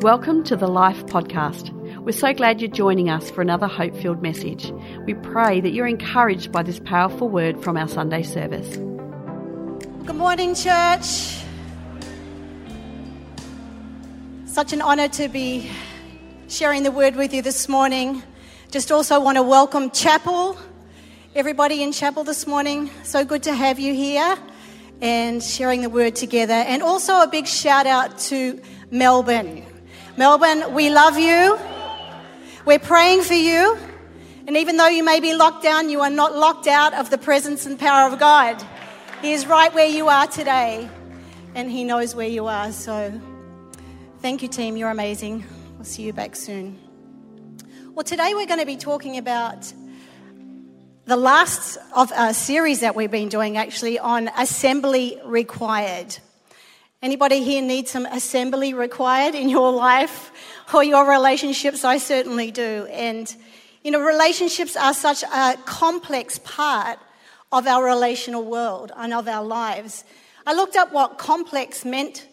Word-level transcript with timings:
Welcome 0.00 0.44
to 0.44 0.56
the 0.56 0.68
Life 0.68 1.06
Podcast. 1.06 1.70
We're 2.02 2.12
so 2.12 2.34
glad 2.34 2.60
you're 2.60 2.70
joining 2.70 3.08
us 3.08 3.30
for 3.30 3.40
another 3.40 3.66
hope 3.66 3.96
filled 3.96 4.20
message. 4.20 4.70
We 5.06 5.14
pray 5.14 5.62
that 5.62 5.70
you're 5.70 5.86
encouraged 5.86 6.52
by 6.52 6.64
this 6.64 6.78
powerful 6.80 7.30
word 7.30 7.64
from 7.64 7.78
our 7.78 7.88
Sunday 7.88 8.22
service. 8.22 8.76
Good 10.04 10.16
morning, 10.16 10.54
church. 10.54 11.38
Such 14.44 14.74
an 14.74 14.82
honor 14.82 15.08
to 15.08 15.28
be 15.28 15.70
sharing 16.46 16.82
the 16.82 16.92
word 16.92 17.16
with 17.16 17.32
you 17.32 17.40
this 17.40 17.66
morning. 17.66 18.22
Just 18.70 18.92
also 18.92 19.18
want 19.18 19.36
to 19.36 19.42
welcome 19.42 19.88
Chapel, 19.90 20.58
everybody 21.34 21.82
in 21.82 21.90
Chapel 21.92 22.22
this 22.22 22.46
morning. 22.46 22.90
So 23.02 23.24
good 23.24 23.44
to 23.44 23.54
have 23.54 23.80
you 23.80 23.94
here 23.94 24.36
and 25.00 25.42
sharing 25.42 25.80
the 25.80 25.88
word 25.88 26.16
together. 26.16 26.52
And 26.52 26.82
also 26.82 27.22
a 27.22 27.28
big 27.28 27.46
shout 27.46 27.86
out 27.86 28.18
to 28.18 28.60
Melbourne. 28.90 29.64
Melbourne, 30.18 30.72
we 30.72 30.88
love 30.88 31.18
you. 31.18 31.58
We're 32.64 32.78
praying 32.78 33.20
for 33.22 33.34
you. 33.34 33.76
And 34.46 34.56
even 34.56 34.78
though 34.78 34.86
you 34.86 35.04
may 35.04 35.20
be 35.20 35.34
locked 35.34 35.62
down, 35.62 35.90
you 35.90 36.00
are 36.00 36.08
not 36.08 36.34
locked 36.34 36.66
out 36.66 36.94
of 36.94 37.10
the 37.10 37.18
presence 37.18 37.66
and 37.66 37.78
power 37.78 38.10
of 38.10 38.18
God. 38.18 38.64
He 39.20 39.32
is 39.32 39.46
right 39.46 39.74
where 39.74 39.86
you 39.86 40.08
are 40.08 40.26
today, 40.26 40.88
and 41.54 41.70
He 41.70 41.84
knows 41.84 42.14
where 42.14 42.28
you 42.28 42.46
are. 42.46 42.72
So 42.72 43.20
thank 44.20 44.40
you, 44.40 44.48
team. 44.48 44.78
You're 44.78 44.88
amazing. 44.88 45.44
We'll 45.74 45.84
see 45.84 46.04
you 46.04 46.14
back 46.14 46.34
soon. 46.34 46.78
Well, 47.92 48.04
today 48.04 48.32
we're 48.34 48.46
going 48.46 48.60
to 48.60 48.66
be 48.66 48.78
talking 48.78 49.18
about 49.18 49.70
the 51.04 51.16
last 51.16 51.76
of 51.94 52.10
a 52.16 52.32
series 52.32 52.80
that 52.80 52.96
we've 52.96 53.10
been 53.10 53.28
doing 53.28 53.58
actually 53.58 53.98
on 53.98 54.28
assembly 54.28 55.20
required. 55.26 56.16
Anybody 57.06 57.44
here 57.44 57.62
need 57.62 57.86
some 57.86 58.04
assembly 58.06 58.74
required 58.74 59.36
in 59.36 59.48
your 59.48 59.70
life 59.70 60.32
or 60.74 60.82
your 60.82 61.08
relationships? 61.08 61.84
I 61.84 61.98
certainly 61.98 62.50
do. 62.50 62.88
And, 62.90 63.32
you 63.84 63.92
know, 63.92 64.00
relationships 64.00 64.76
are 64.76 64.92
such 64.92 65.22
a 65.22 65.56
complex 65.66 66.40
part 66.40 66.98
of 67.52 67.68
our 67.68 67.84
relational 67.84 68.42
world 68.42 68.90
and 68.96 69.14
of 69.14 69.28
our 69.28 69.44
lives. 69.44 70.02
I 70.48 70.54
looked 70.54 70.74
up 70.74 70.92
what 70.92 71.16
complex 71.16 71.84
meant 71.84 72.26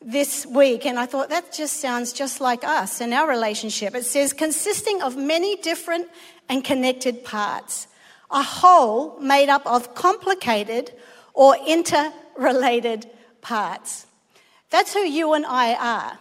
this 0.00 0.46
week 0.46 0.86
and 0.86 0.98
I 0.98 1.04
thought 1.04 1.28
that 1.28 1.52
just 1.52 1.76
sounds 1.76 2.14
just 2.14 2.40
like 2.40 2.64
us 2.64 3.02
and 3.02 3.12
our 3.12 3.28
relationship. 3.28 3.94
It 3.94 4.06
says 4.06 4.32
consisting 4.32 5.02
of 5.02 5.18
many 5.18 5.56
different 5.56 6.08
and 6.48 6.64
connected 6.64 7.22
parts, 7.22 7.86
a 8.30 8.42
whole 8.42 9.20
made 9.20 9.50
up 9.50 9.66
of 9.66 9.94
complicated 9.94 10.90
or 11.34 11.54
interrelated 11.66 13.06
parts. 13.42 14.06
That's 14.70 14.94
who 14.94 15.00
you 15.00 15.34
and 15.34 15.44
I 15.46 15.74
are. 15.74 16.18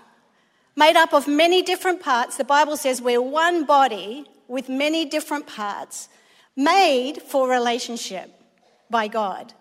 Made 0.76 0.96
up 0.96 1.14
of 1.14 1.28
many 1.28 1.62
different 1.62 2.02
parts. 2.02 2.38
The 2.38 2.44
Bible 2.44 2.78
says 2.78 3.02
we're 3.02 3.22
one 3.22 3.66
body 3.66 4.26
with 4.48 4.70
many 4.70 5.06
different 5.06 5.46
parts, 5.46 6.10
made 6.56 7.22
for 7.22 7.48
relationship 7.48 8.32
by 8.90 9.08
God. 9.08 9.54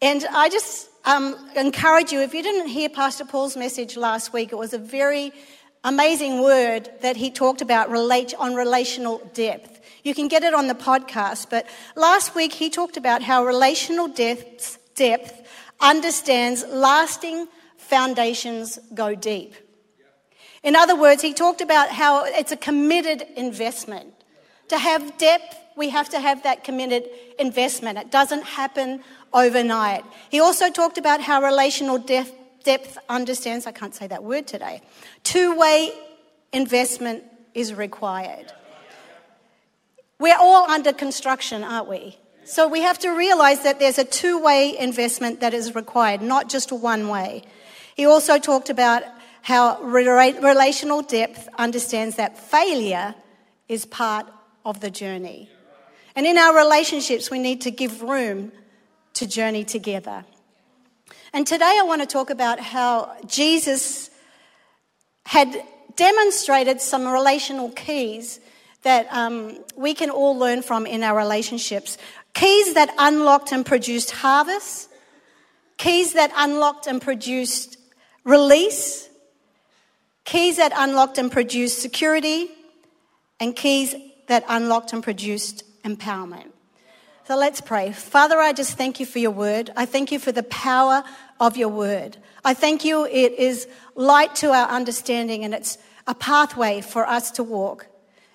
And 0.00 0.24
I 0.30 0.48
just 0.48 0.88
um, 1.04 1.36
encourage 1.56 2.12
you, 2.12 2.20
if 2.20 2.34
you 2.34 2.42
didn't 2.42 2.68
hear 2.68 2.88
Pastor 2.88 3.24
Paul's 3.24 3.56
message 3.56 3.96
last 3.96 4.32
week, 4.32 4.52
it 4.52 4.56
was 4.56 4.72
a 4.72 4.78
very 4.78 5.32
amazing 5.82 6.42
word 6.42 6.88
that 7.02 7.16
he 7.16 7.30
talked 7.30 7.60
about 7.60 7.90
relate, 7.90 8.34
on 8.38 8.54
relational 8.54 9.18
depth. 9.34 9.80
You 10.02 10.14
can 10.14 10.28
get 10.28 10.42
it 10.42 10.54
on 10.54 10.66
the 10.66 10.74
podcast, 10.74 11.50
but 11.50 11.66
last 11.96 12.34
week 12.34 12.52
he 12.52 12.70
talked 12.70 12.96
about 12.96 13.22
how 13.22 13.44
relational 13.44 14.08
depth, 14.08 14.78
depth 14.94 15.43
understands 15.84 16.64
lasting 16.66 17.46
foundations 17.76 18.78
go 18.94 19.14
deep. 19.14 19.54
In 20.62 20.74
other 20.74 20.96
words, 20.96 21.20
he 21.20 21.34
talked 21.34 21.60
about 21.60 21.90
how 21.90 22.24
it's 22.24 22.50
a 22.50 22.56
committed 22.56 23.22
investment. 23.36 24.14
To 24.68 24.78
have 24.78 25.18
depth, 25.18 25.56
we 25.76 25.90
have 25.90 26.08
to 26.08 26.18
have 26.18 26.42
that 26.44 26.64
committed 26.64 27.04
investment. 27.38 27.98
It 27.98 28.10
doesn't 28.10 28.44
happen 28.44 29.04
overnight. 29.34 30.04
He 30.30 30.40
also 30.40 30.70
talked 30.70 30.96
about 30.96 31.20
how 31.20 31.42
relational 31.42 31.98
depth, 31.98 32.32
depth 32.64 32.96
understands, 33.10 33.66
I 33.66 33.72
can't 33.72 33.94
say 33.94 34.06
that 34.06 34.24
word 34.24 34.46
today, 34.46 34.80
two 35.22 35.54
way 35.58 35.92
investment 36.52 37.24
is 37.52 37.74
required. 37.74 38.50
We're 40.18 40.38
all 40.38 40.70
under 40.70 40.94
construction, 40.94 41.62
aren't 41.62 41.88
we? 41.88 42.16
So 42.46 42.68
we 42.68 42.80
have 42.82 42.98
to 43.00 43.10
realize 43.10 43.62
that 43.62 43.78
there's 43.78 43.98
a 43.98 44.04
two 44.04 44.38
way 44.38 44.76
investment 44.78 45.40
that 45.40 45.54
is 45.54 45.74
required, 45.74 46.20
not 46.20 46.48
just 46.50 46.70
a 46.70 46.74
one 46.74 47.08
way. 47.08 47.42
He 47.96 48.04
also 48.04 48.38
talked 48.38 48.68
about 48.68 49.02
how 49.42 49.80
relational 49.82 51.02
depth 51.02 51.48
understands 51.58 52.16
that 52.16 52.38
failure 52.38 53.14
is 53.68 53.86
part 53.86 54.26
of 54.64 54.80
the 54.80 54.90
journey. 54.90 55.48
And 56.16 56.26
in 56.26 56.38
our 56.38 56.56
relationships, 56.56 57.30
we 57.30 57.38
need 57.38 57.62
to 57.62 57.70
give 57.70 58.02
room 58.02 58.52
to 59.14 59.26
journey 59.26 59.64
together. 59.64 60.24
And 61.32 61.46
today 61.46 61.78
I 61.80 61.84
want 61.84 62.02
to 62.02 62.06
talk 62.06 62.30
about 62.30 62.60
how 62.60 63.16
Jesus 63.26 64.10
had 65.26 65.62
demonstrated 65.96 66.80
some 66.80 67.06
relational 67.06 67.70
keys 67.70 68.40
that 68.82 69.06
um, 69.10 69.58
we 69.76 69.94
can 69.94 70.10
all 70.10 70.36
learn 70.36 70.62
from 70.62 70.86
in 70.86 71.02
our 71.02 71.16
relationships. 71.16 71.96
Keys 72.34 72.74
that 72.74 72.92
unlocked 72.98 73.52
and 73.52 73.64
produced 73.64 74.10
harvest, 74.10 74.90
keys 75.76 76.12
that 76.14 76.32
unlocked 76.36 76.86
and 76.86 77.00
produced 77.00 77.78
release, 78.24 79.08
keys 80.24 80.56
that 80.56 80.72
unlocked 80.76 81.18
and 81.18 81.30
produced 81.30 81.78
security, 81.80 82.50
and 83.40 83.54
keys 83.54 83.94
that 84.26 84.44
unlocked 84.48 84.92
and 84.92 85.02
produced 85.02 85.62
empowerment. 85.82 86.50
So 87.26 87.36
let's 87.36 87.60
pray. 87.60 87.92
Father, 87.92 88.38
I 88.38 88.52
just 88.52 88.76
thank 88.76 89.00
you 89.00 89.06
for 89.06 89.18
your 89.18 89.30
word. 89.30 89.70
I 89.76 89.86
thank 89.86 90.12
you 90.12 90.18
for 90.18 90.32
the 90.32 90.42
power 90.42 91.04
of 91.40 91.56
your 91.56 91.70
word. 91.70 92.18
I 92.44 92.52
thank 92.52 92.84
you, 92.84 93.06
it 93.06 93.32
is 93.32 93.66
light 93.94 94.34
to 94.36 94.50
our 94.50 94.68
understanding 94.68 95.44
and 95.44 95.54
it's 95.54 95.78
a 96.06 96.14
pathway 96.14 96.82
for 96.82 97.08
us 97.08 97.30
to 97.32 97.42
walk. 97.42 97.86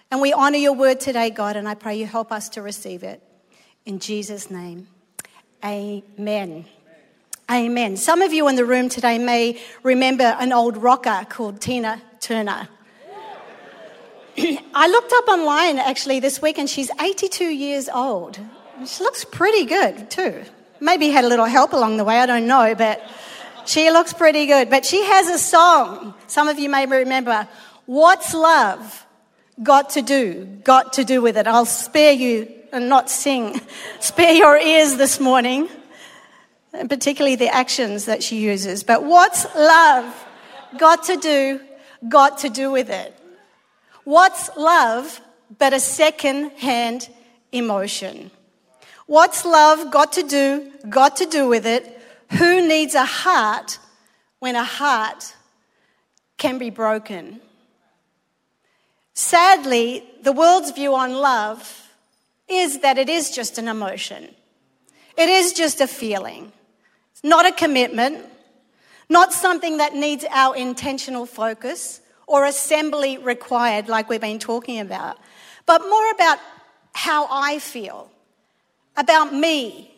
And 0.10 0.22
we 0.22 0.34
honor 0.34 0.58
your 0.58 0.74
word 0.74 1.00
today, 1.00 1.30
God, 1.30 1.56
and 1.56 1.68
I 1.70 1.76
pray 1.76 2.00
you 2.00 2.08
help 2.08 2.32
us 2.32 2.50
to 2.50 2.64
receive 2.64 3.04
it. 3.04 3.22
In 3.90 3.98
Jesus' 3.98 4.52
name, 4.52 4.88
amen. 5.66 6.66
Amen. 7.50 7.98
Some 7.98 8.22
of 8.22 8.32
you 8.32 8.48
in 8.48 8.56
the 8.56 8.64
room 8.64 8.88
today 8.88 9.18
may 9.18 9.60
remember 9.82 10.26
an 10.26 10.54
old 10.54 10.78
rocker 10.78 11.26
called 11.28 11.60
Tina 11.60 12.00
Turner. 12.20 12.70
I 14.38 14.88
looked 14.88 15.12
up 15.12 15.28
online 15.28 15.80
actually 15.80 16.20
this 16.20 16.40
week 16.40 16.60
and 16.60 16.70
she's 16.70 16.92
82 17.02 17.46
years 17.46 17.90
old. 17.90 18.40
She 18.86 19.04
looks 19.04 19.26
pretty 19.26 19.66
good 19.66 20.12
too. 20.12 20.44
Maybe 20.80 21.10
had 21.10 21.26
a 21.26 21.28
little 21.28 21.46
help 21.46 21.74
along 21.74 21.98
the 21.98 22.04
way, 22.04 22.20
I 22.20 22.28
don't 22.28 22.46
know, 22.46 22.76
but 22.76 23.02
she 23.66 23.90
looks 23.90 24.14
pretty 24.14 24.46
good. 24.46 24.70
But 24.70 24.86
she 24.86 25.04
has 25.04 25.30
a 25.30 25.40
song, 25.40 26.14
some 26.28 26.48
of 26.48 26.60
you 26.60 26.70
may 26.70 26.86
remember, 26.86 27.48
What's 27.88 28.36
Love? 28.36 29.08
got 29.64 29.90
to 29.90 30.04
do, 30.04 30.46
got 30.64 30.94
to 30.94 31.04
do 31.04 31.24
with 31.24 31.38
it. 31.38 31.48
I'll 31.48 31.66
spare 31.66 32.14
you 32.14 32.59
and 32.72 32.90
not 32.90 33.10
sing, 33.10 33.60
spare 34.00 34.34
your 34.34 34.58
ears 34.58 34.96
this 34.96 35.20
morning, 35.20 35.70
and 36.74 36.90
particularly 36.90 37.36
the 37.36 37.54
actions 37.54 38.06
that 38.06 38.24
she 38.24 38.38
uses. 38.38 38.84
But 38.84 39.04
what's 39.04 39.46
love 39.56 40.26
got 40.78 41.04
to 41.06 41.18
do, 41.18 41.60
got 42.08 42.40
to 42.40 42.50
do 42.50 42.72
with 42.72 42.90
it? 42.90 43.16
What's 44.04 44.50
love 44.56 45.22
but 45.58 45.74
a 45.74 45.80
second 45.80 46.52
hand 46.52 47.10
emotion? 47.52 48.32
What's 49.08 49.44
love 49.46 49.92
got 49.92 50.14
to 50.14 50.24
do, 50.24 50.72
got 50.88 51.18
to 51.18 51.26
do 51.26 51.48
with 51.48 51.66
it? 51.66 52.00
Who 52.38 52.68
needs 52.68 52.94
a 52.94 53.06
heart 53.06 53.80
when 54.38 54.56
a 54.56 54.64
heart 54.64 55.36
can 56.38 56.60
be 56.60 56.70
broken? 56.70 57.42
Sadly, 59.14 60.04
the 60.22 60.32
world's 60.32 60.72
view 60.72 60.96
on 60.96 61.14
love 61.14 61.89
is 62.50 62.80
that 62.80 62.98
it 62.98 63.10
is 63.10 63.32
just 63.32 63.58
an 63.58 63.68
emotion. 63.68 64.30
It 65.18 65.30
is 65.30 65.54
just 65.54 65.82
a 65.82 65.88
feeling. 65.88 66.52
It's 67.12 67.24
not 67.24 67.46
a 67.46 67.52
commitment, 67.52 68.26
not 69.10 69.34
something 69.34 69.78
that 69.78 69.94
needs 69.94 70.26
our 70.30 70.56
intentional 70.56 71.26
focus 71.26 72.02
or 72.28 72.46
assembly 72.46 73.18
required, 73.18 73.90
like 73.90 74.08
we've 74.08 74.22
been 74.22 74.40
talking 74.40 74.80
about, 74.80 75.18
but 75.66 75.82
more 75.82 76.12
about 76.12 76.38
how 76.94 77.28
I 77.30 77.60
feel, 77.60 78.12
about 78.96 79.34
me, 79.34 79.92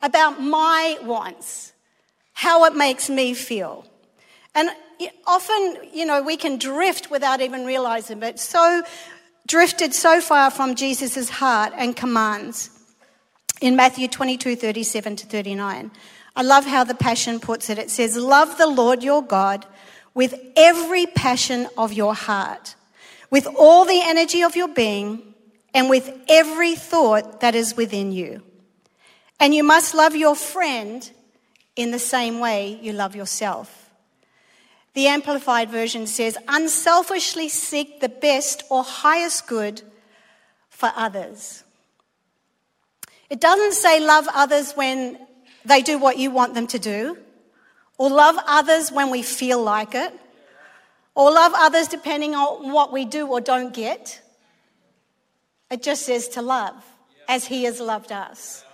about 0.00 0.40
my 0.40 0.98
wants, 1.02 1.72
how 2.32 2.64
it 2.64 2.74
makes 2.74 3.10
me 3.10 3.34
feel. 3.34 3.84
And 4.54 4.70
often, 5.26 5.76
you 5.92 6.06
know, 6.06 6.22
we 6.22 6.36
can 6.36 6.58
drift 6.58 7.10
without 7.10 7.40
even 7.40 7.64
realizing, 7.64 8.20
but 8.20 8.38
so 8.38 8.82
drifted 9.46 9.94
so 9.94 10.20
far 10.20 10.50
from 10.50 10.74
Jesus' 10.74 11.28
heart 11.28 11.72
and 11.76 11.96
commands 11.96 12.70
in 13.60 13.76
Matthew 13.76 14.08
22 14.08 14.56
37 14.56 15.16
to 15.16 15.26
39. 15.26 15.90
I 16.36 16.42
love 16.42 16.64
how 16.66 16.84
the 16.84 16.94
Passion 16.94 17.38
puts 17.38 17.70
it. 17.70 17.78
It 17.78 17.90
says, 17.90 18.16
Love 18.16 18.58
the 18.58 18.66
Lord 18.66 19.02
your 19.02 19.22
God 19.22 19.66
with 20.14 20.34
every 20.56 21.06
passion 21.06 21.68
of 21.76 21.92
your 21.92 22.14
heart, 22.14 22.74
with 23.30 23.46
all 23.58 23.84
the 23.84 24.00
energy 24.02 24.42
of 24.42 24.56
your 24.56 24.68
being, 24.68 25.34
and 25.72 25.90
with 25.90 26.10
every 26.28 26.74
thought 26.74 27.40
that 27.40 27.54
is 27.54 27.76
within 27.76 28.12
you. 28.12 28.42
And 29.40 29.54
you 29.54 29.64
must 29.64 29.94
love 29.94 30.14
your 30.14 30.36
friend 30.36 31.08
in 31.76 31.90
the 31.90 31.98
same 31.98 32.38
way 32.38 32.78
you 32.80 32.92
love 32.92 33.16
yourself. 33.16 33.83
The 34.94 35.08
Amplified 35.08 35.70
Version 35.70 36.06
says, 36.06 36.38
unselfishly 36.46 37.48
seek 37.48 38.00
the 38.00 38.08
best 38.08 38.62
or 38.70 38.84
highest 38.84 39.46
good 39.48 39.82
for 40.70 40.92
others. 40.94 41.64
It 43.28 43.40
doesn't 43.40 43.72
say 43.72 44.00
love 44.00 44.28
others 44.32 44.72
when 44.72 45.18
they 45.64 45.82
do 45.82 45.98
what 45.98 46.18
you 46.18 46.30
want 46.30 46.54
them 46.54 46.66
to 46.68 46.78
do, 46.78 47.18
or 47.98 48.10
love 48.10 48.36
others 48.46 48.92
when 48.92 49.10
we 49.10 49.22
feel 49.22 49.62
like 49.62 49.94
it, 49.94 50.12
or 51.14 51.32
love 51.32 51.52
others 51.56 51.88
depending 51.88 52.34
on 52.34 52.72
what 52.72 52.92
we 52.92 53.04
do 53.04 53.26
or 53.26 53.40
don't 53.40 53.72
get. 53.72 54.20
It 55.70 55.82
just 55.82 56.04
says 56.04 56.28
to 56.30 56.42
love 56.42 56.74
as 57.28 57.46
He 57.46 57.64
has 57.64 57.80
loved 57.80 58.12
us. 58.12 58.64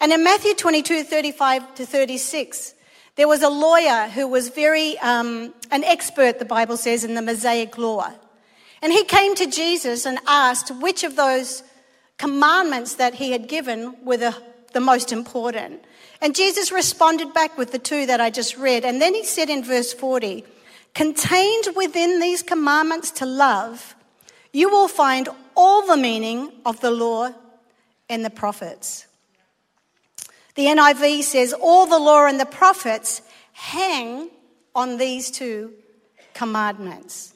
And 0.00 0.12
in 0.12 0.24
Matthew 0.24 0.54
22 0.54 1.04
35 1.04 1.74
to 1.76 1.86
36, 1.86 2.73
there 3.16 3.28
was 3.28 3.42
a 3.42 3.48
lawyer 3.48 4.08
who 4.08 4.26
was 4.26 4.48
very, 4.48 4.98
um, 4.98 5.54
an 5.70 5.84
expert, 5.84 6.38
the 6.38 6.44
Bible 6.44 6.76
says, 6.76 7.04
in 7.04 7.14
the 7.14 7.22
Mosaic 7.22 7.78
law. 7.78 8.10
And 8.82 8.92
he 8.92 9.04
came 9.04 9.34
to 9.36 9.46
Jesus 9.46 10.04
and 10.04 10.18
asked 10.26 10.70
which 10.70 11.04
of 11.04 11.16
those 11.16 11.62
commandments 12.18 12.96
that 12.96 13.14
he 13.14 13.32
had 13.32 13.48
given 13.48 13.94
were 14.04 14.16
the, 14.16 14.36
the 14.72 14.80
most 14.80 15.12
important. 15.12 15.84
And 16.20 16.34
Jesus 16.34 16.72
responded 16.72 17.32
back 17.32 17.56
with 17.56 17.70
the 17.70 17.78
two 17.78 18.06
that 18.06 18.20
I 18.20 18.30
just 18.30 18.56
read. 18.56 18.84
And 18.84 19.00
then 19.00 19.14
he 19.14 19.24
said 19.24 19.48
in 19.48 19.62
verse 19.62 19.92
40, 19.92 20.44
contained 20.94 21.68
within 21.76 22.20
these 22.20 22.42
commandments 22.42 23.10
to 23.12 23.26
love, 23.26 23.94
you 24.52 24.68
will 24.68 24.88
find 24.88 25.28
all 25.56 25.86
the 25.86 25.96
meaning 25.96 26.52
of 26.66 26.80
the 26.80 26.90
law 26.90 27.30
and 28.08 28.24
the 28.24 28.30
prophets. 28.30 29.06
The 30.54 30.66
NIV 30.66 31.22
says, 31.22 31.52
All 31.52 31.86
the 31.86 31.98
law 31.98 32.26
and 32.26 32.38
the 32.38 32.46
prophets 32.46 33.22
hang 33.52 34.30
on 34.74 34.98
these 34.98 35.30
two 35.30 35.72
commandments. 36.32 37.34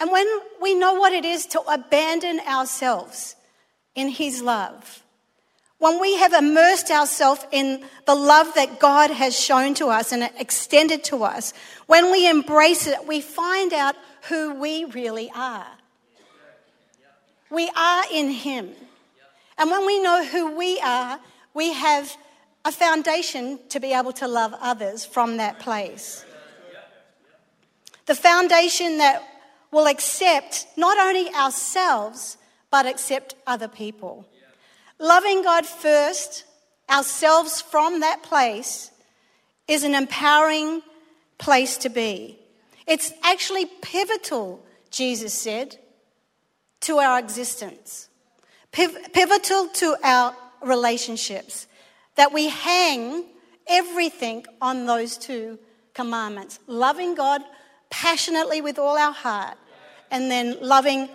And 0.00 0.10
when 0.10 0.26
we 0.60 0.74
know 0.74 0.94
what 0.94 1.12
it 1.12 1.24
is 1.24 1.46
to 1.46 1.60
abandon 1.60 2.40
ourselves 2.40 3.34
in 3.94 4.08
His 4.08 4.42
love, 4.42 5.02
when 5.78 6.00
we 6.00 6.16
have 6.16 6.32
immersed 6.32 6.90
ourselves 6.90 7.44
in 7.52 7.84
the 8.06 8.14
love 8.14 8.52
that 8.54 8.80
God 8.80 9.10
has 9.10 9.38
shown 9.38 9.74
to 9.74 9.86
us 9.86 10.12
and 10.12 10.28
extended 10.38 11.04
to 11.04 11.22
us, 11.24 11.54
when 11.86 12.10
we 12.10 12.28
embrace 12.28 12.86
it, 12.86 13.06
we 13.06 13.20
find 13.20 13.72
out 13.72 13.94
who 14.28 14.54
we 14.54 14.84
really 14.84 15.30
are. 15.34 15.66
We 17.50 17.70
are 17.76 18.04
in 18.12 18.30
Him. 18.30 18.70
And 19.56 19.70
when 19.70 19.86
we 19.86 20.00
know 20.02 20.24
who 20.24 20.56
we 20.56 20.80
are, 20.80 21.18
we 21.58 21.72
have 21.72 22.16
a 22.64 22.70
foundation 22.70 23.58
to 23.68 23.80
be 23.80 23.92
able 23.92 24.12
to 24.12 24.28
love 24.28 24.54
others 24.60 25.04
from 25.04 25.38
that 25.38 25.58
place. 25.58 26.24
The 28.06 28.14
foundation 28.14 28.98
that 28.98 29.24
will 29.72 29.88
accept 29.88 30.68
not 30.76 30.96
only 30.98 31.34
ourselves, 31.34 32.38
but 32.70 32.86
accept 32.86 33.34
other 33.44 33.66
people. 33.66 34.24
Loving 35.00 35.42
God 35.42 35.66
first, 35.66 36.44
ourselves 36.88 37.60
from 37.60 38.00
that 38.00 38.22
place, 38.22 38.92
is 39.66 39.82
an 39.82 39.96
empowering 39.96 40.82
place 41.38 41.76
to 41.78 41.88
be. 41.88 42.38
It's 42.86 43.12
actually 43.24 43.66
pivotal, 43.82 44.64
Jesus 44.92 45.34
said, 45.34 45.76
to 46.82 46.98
our 46.98 47.18
existence, 47.18 48.08
pivotal 48.70 49.66
to 49.74 49.96
our 50.04 50.36
relationships, 50.62 51.66
that 52.16 52.32
we 52.32 52.48
hang 52.48 53.24
everything 53.66 54.44
on 54.60 54.86
those 54.86 55.16
two 55.16 55.58
commandments 55.94 56.58
loving 56.66 57.14
God 57.14 57.42
passionately 57.90 58.60
with 58.60 58.78
all 58.78 58.96
our 58.96 59.12
heart, 59.12 59.56
and 60.10 60.30
then 60.30 60.56
loving 60.60 61.08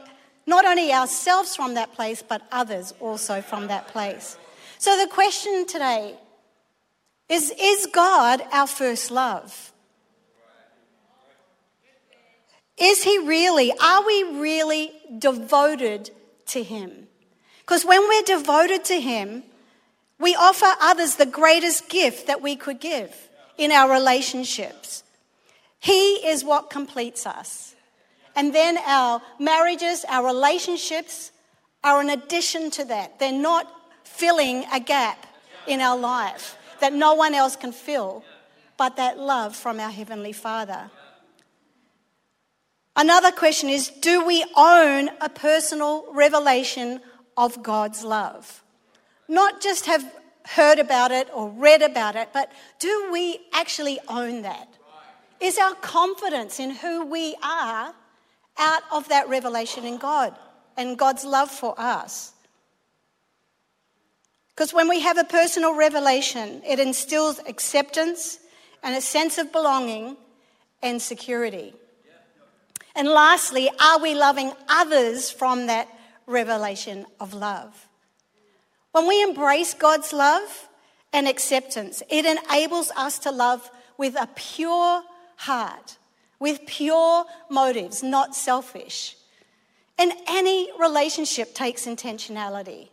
not 0.46 0.66
only 0.66 0.92
ourselves 0.92 1.56
from 1.56 1.76
that 1.76 1.94
place, 1.94 2.22
but 2.22 2.42
others 2.52 2.94
also 3.00 3.42
from 3.42 3.68
that 3.68 3.88
place. 3.88 4.38
So 4.78 4.98
the 4.98 5.08
question 5.08 5.66
today 5.66 6.16
is 7.30 7.54
Is 7.60 7.88
God 7.88 8.42
our 8.52 8.68
first 8.68 9.12
love? 9.12 9.72
Is 12.78 13.04
He 13.04 13.20
really, 13.20 13.72
are 13.82 14.06
we 14.06 14.24
really 14.40 14.92
devoted 15.18 16.12
to 16.48 16.64
Him? 16.64 17.08
Because 17.66 17.86
when 17.86 18.02
we're 18.08 18.24
devoted 18.24 18.84
to 18.86 19.00
Him, 19.00 19.44
we 20.20 20.36
offer 20.36 20.68
others 20.82 21.16
the 21.16 21.26
greatest 21.26 21.90
gift 21.90 22.28
that 22.28 22.42
we 22.42 22.56
could 22.56 22.80
give 22.80 23.30
in 23.58 23.72
our 23.72 23.92
relationships. 23.92 25.04
He 25.80 26.16
is 26.28 26.44
what 26.44 26.70
completes 26.70 27.26
us. 27.26 27.76
And 28.36 28.54
then 28.54 28.78
our 28.86 29.22
marriages, 29.40 30.06
our 30.10 30.26
relationships 30.26 31.32
are 31.84 32.02
an 32.02 32.10
addition 32.10 32.72
to 32.72 32.86
that. 32.86 33.20
They're 33.20 33.32
not 33.32 33.70
filling 34.04 34.66
a 34.74 34.80
gap 34.80 35.26
in 35.68 35.82
our 35.82 35.98
life 35.98 36.58
that 36.80 36.94
no 36.94 37.14
one 37.14 37.34
else 37.34 37.56
can 37.56 37.72
fill, 37.72 38.24
but 38.78 38.98
that 38.98 39.18
love 39.18 39.56
from 39.56 39.80
our 39.80 39.92
Heavenly 39.92 40.34
Father. 40.34 40.90
Another 42.96 43.32
question 43.32 43.70
is 43.70 43.90
Do 43.90 44.26
we 44.26 44.46
own 44.56 45.10
a 45.20 45.30
personal 45.30 46.06
revelation 46.14 47.02
of 47.38 47.64
God's 47.64 48.04
love. 48.04 48.64
Not 49.28 49.62
just 49.62 49.86
have 49.86 50.04
heard 50.46 50.80
about 50.80 51.12
it 51.12 51.30
or 51.34 51.50
read 51.50 51.82
about 51.82 52.16
it, 52.16 52.30
but 52.34 52.52
do 52.80 53.10
we 53.12 53.40
actually 53.54 54.00
own 54.08 54.42
that? 54.44 54.68
Is 55.40 55.58
our 55.58 55.76
confidence 55.76 56.60
in 56.60 56.72
who 56.72 57.06
we 57.06 57.36
are 57.44 57.94
out 58.58 58.84
of 58.92 59.10
that 59.10 59.28
revelation 59.30 59.86
in 59.86 59.98
God 59.98 60.38
and 60.78 60.98
God's 60.98 61.26
love 61.26 61.50
for 61.50 61.74
us? 61.78 62.34
Because 64.56 64.74
when 64.74 64.88
we 64.88 65.00
have 65.00 65.18
a 65.18 65.24
personal 65.24 65.76
revelation, 65.76 66.62
it 66.66 66.80
instills 66.80 67.40
acceptance 67.48 68.40
and 68.84 68.96
a 68.96 69.02
sense 69.02 69.38
of 69.38 69.52
belonging 69.52 70.16
and 70.82 71.02
security. 71.02 71.74
And 72.96 73.08
lastly, 73.08 73.70
are 73.82 74.00
we 74.00 74.14
loving 74.14 74.54
others 74.70 75.32
from 75.32 75.66
that 75.68 75.90
revelation 76.26 77.06
of 77.20 77.34
love. 77.34 77.88
When 78.92 79.08
we 79.08 79.24
embrace 79.24 79.74
God's 79.74 80.14
love 80.14 80.70
and 81.12 81.28
acceptance, 81.28 82.04
it 82.10 82.26
enables 82.26 82.92
us 82.92 83.20
to 83.20 83.32
love 83.32 83.70
with 83.98 84.16
a 84.20 84.28
pure 84.36 85.04
heart, 85.38 85.98
with 86.40 86.66
pure 86.66 87.26
motives, 87.50 88.04
not 88.04 88.36
selfish. 88.36 89.16
And 89.98 90.14
any 90.28 90.70
relationship 90.80 91.54
takes 91.54 91.86
intentionality. 91.86 92.90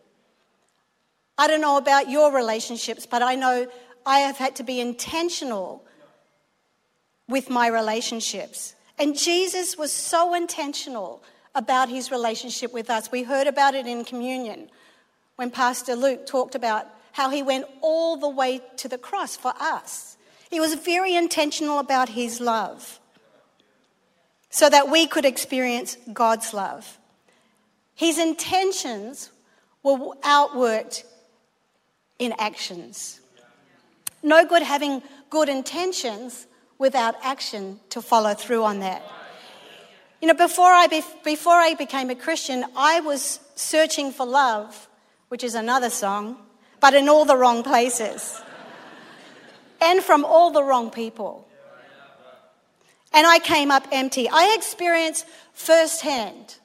I 1.39 1.47
don't 1.47 1.61
know 1.61 1.79
about 1.79 2.11
your 2.11 2.35
relationships, 2.35 3.07
but 3.07 3.23
I 3.23 3.35
know 3.35 3.67
I 4.05 4.21
have 4.21 4.37
had 4.37 4.57
to 4.57 4.63
be 4.63 4.81
intentional 4.81 5.85
with 7.29 7.49
my 7.49 7.69
relationships. 7.69 8.75
And 8.99 9.17
Jesus 9.17 9.79
was 9.79 9.93
so 9.93 10.35
intentional 10.35 11.23
about 11.55 11.89
his 11.89 12.11
relationship 12.11 12.73
with 12.73 12.91
us. 12.91 13.11
We 13.11 13.23
heard 13.23 13.47
about 13.47 13.75
it 13.75 13.87
in 13.87 14.05
communion 14.05 14.71
when 15.37 15.51
Pastor 15.51 15.97
Luke 15.97 16.27
talked 16.27 16.55
about 16.55 16.87
how 17.13 17.31
he 17.31 17.43
went 17.43 17.67
all 17.81 18.17
the 18.17 18.29
way 18.29 18.61
to 18.77 18.89
the 18.89 18.99
cross 18.99 19.37
for 19.37 19.53
us. 19.59 20.17
He 20.51 20.61
was 20.61 20.75
very 20.75 21.15
intentional 21.15 21.79
about 21.79 22.11
his 22.11 22.41
love 22.41 23.01
so 24.51 24.69
that 24.69 24.91
we 24.91 25.07
could 25.07 25.25
experience 25.25 25.97
God's 26.13 26.53
love. 26.53 26.99
His 27.95 28.19
intentions 28.19 29.31
were 29.83 30.15
outworked 30.23 31.05
in 32.19 32.35
actions. 32.39 33.21
No 34.23 34.45
good 34.45 34.63
having 34.63 35.03
good 35.31 35.49
intentions 35.49 36.47
without 36.79 37.15
action 37.23 37.81
to 37.91 38.03
follow 38.03 38.35
through 38.35 38.65
on 38.65 38.81
that. 38.81 39.03
You 40.21 40.29
know, 40.29 40.35
before 40.35 40.71
I, 40.71 40.87
be, 40.87 41.03
before 41.25 41.55
I 41.55 41.75
became 41.75 42.11
a 42.11 42.15
Christian, 42.15 42.65
I 42.77 43.01
was 43.01 43.41
searching 43.55 44.13
for 44.13 44.27
love, 44.27 44.89
which 45.29 45.43
is 45.43 45.55
another 45.55 45.89
song, 45.89 46.37
but 46.81 46.95
in 46.95 47.09
all 47.09 47.25
the 47.25 47.37
wrong 47.37 47.63
places 47.63 48.41
and 49.81 50.03
from 50.03 50.25
all 50.25 50.51
the 50.51 50.63
wrong 50.63 50.91
people. 50.91 51.49
And 53.13 53.27
I 53.27 53.39
came 53.39 53.71
up 53.71 53.89
empty. 53.91 54.29
I 54.29 54.55
experienced 54.57 55.27
firsthand 55.53 56.57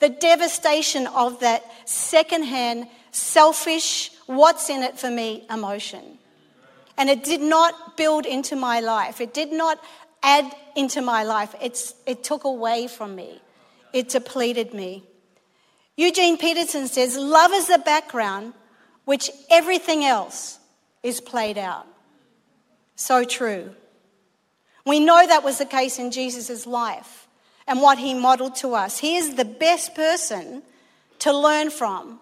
the 0.00 0.08
devastation 0.08 1.06
of 1.06 1.40
that 1.40 1.64
secondhand, 1.86 2.88
selfish, 3.10 4.10
what's 4.26 4.68
in 4.68 4.82
it 4.82 4.98
for 4.98 5.08
me 5.08 5.46
emotion. 5.48 6.18
And 6.98 7.08
it 7.08 7.24
did 7.24 7.40
not 7.40 7.96
build 7.96 8.26
into 8.26 8.54
my 8.54 8.80
life. 8.80 9.20
It 9.20 9.32
did 9.32 9.52
not 9.52 9.80
add 10.24 10.52
into 10.74 11.02
my 11.02 11.22
life. 11.22 11.54
It's, 11.60 11.94
it 12.06 12.24
took 12.24 12.42
away 12.42 12.88
from 12.88 13.14
me. 13.14 13.40
It 13.92 14.08
depleted 14.08 14.74
me. 14.74 15.04
Eugene 15.96 16.36
Peterson 16.36 16.88
says, 16.88 17.16
Love 17.16 17.52
is 17.52 17.68
the 17.68 17.78
background 17.78 18.54
which 19.04 19.30
everything 19.50 20.04
else 20.04 20.58
is 21.02 21.20
played 21.20 21.58
out. 21.58 21.86
So 22.96 23.24
true. 23.24 23.74
We 24.86 24.98
know 24.98 25.24
that 25.26 25.44
was 25.44 25.58
the 25.58 25.66
case 25.66 25.98
in 25.98 26.10
Jesus' 26.10 26.66
life 26.66 27.28
and 27.66 27.80
what 27.80 27.98
he 27.98 28.14
modeled 28.14 28.56
to 28.56 28.74
us. 28.74 28.98
He 28.98 29.16
is 29.16 29.34
the 29.34 29.44
best 29.44 29.94
person 29.94 30.62
to 31.20 31.32
learn 31.32 31.70
from 31.70 32.20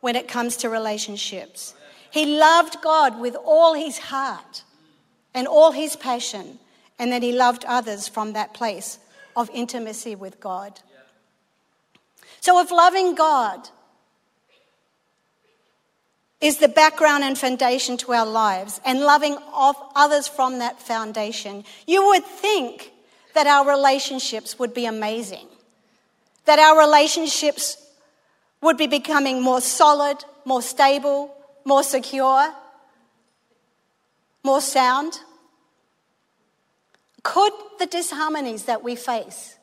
when 0.00 0.16
it 0.16 0.28
comes 0.28 0.56
to 0.58 0.68
relationships. 0.68 1.74
He 2.10 2.38
loved 2.38 2.80
God 2.82 3.18
with 3.18 3.36
all 3.44 3.74
his 3.74 3.98
heart 3.98 4.62
and 5.32 5.48
all 5.48 5.72
his 5.72 5.96
passion, 5.96 6.60
and 6.98 7.12
that 7.12 7.22
he 7.22 7.32
loved 7.32 7.64
others 7.66 8.08
from 8.08 8.32
that 8.32 8.54
place 8.54 8.98
of 9.36 9.50
intimacy 9.52 10.14
with 10.14 10.40
God. 10.40 10.80
So, 12.40 12.60
if 12.60 12.70
loving 12.70 13.14
God 13.14 13.68
is 16.40 16.58
the 16.58 16.68
background 16.68 17.24
and 17.24 17.38
foundation 17.38 17.96
to 17.96 18.12
our 18.12 18.26
lives, 18.26 18.80
and 18.84 19.00
loving 19.00 19.38
others 19.54 20.28
from 20.28 20.58
that 20.58 20.78
foundation, 20.80 21.64
you 21.86 22.06
would 22.08 22.24
think 22.24 22.92
that 23.34 23.46
our 23.46 23.66
relationships 23.66 24.58
would 24.58 24.74
be 24.74 24.84
amazing, 24.84 25.46
that 26.44 26.58
our 26.58 26.78
relationships 26.78 27.78
would 28.60 28.76
be 28.76 28.86
becoming 28.86 29.40
more 29.40 29.60
solid, 29.60 30.24
more 30.44 30.62
stable, 30.62 31.34
more 31.64 31.82
secure, 31.82 32.52
more 34.42 34.60
sound. 34.60 35.20
Could 37.24 37.52
the 37.80 37.86
disharmonies 37.88 38.66
that 38.66 38.84
we 38.84 38.94
face 38.94 39.56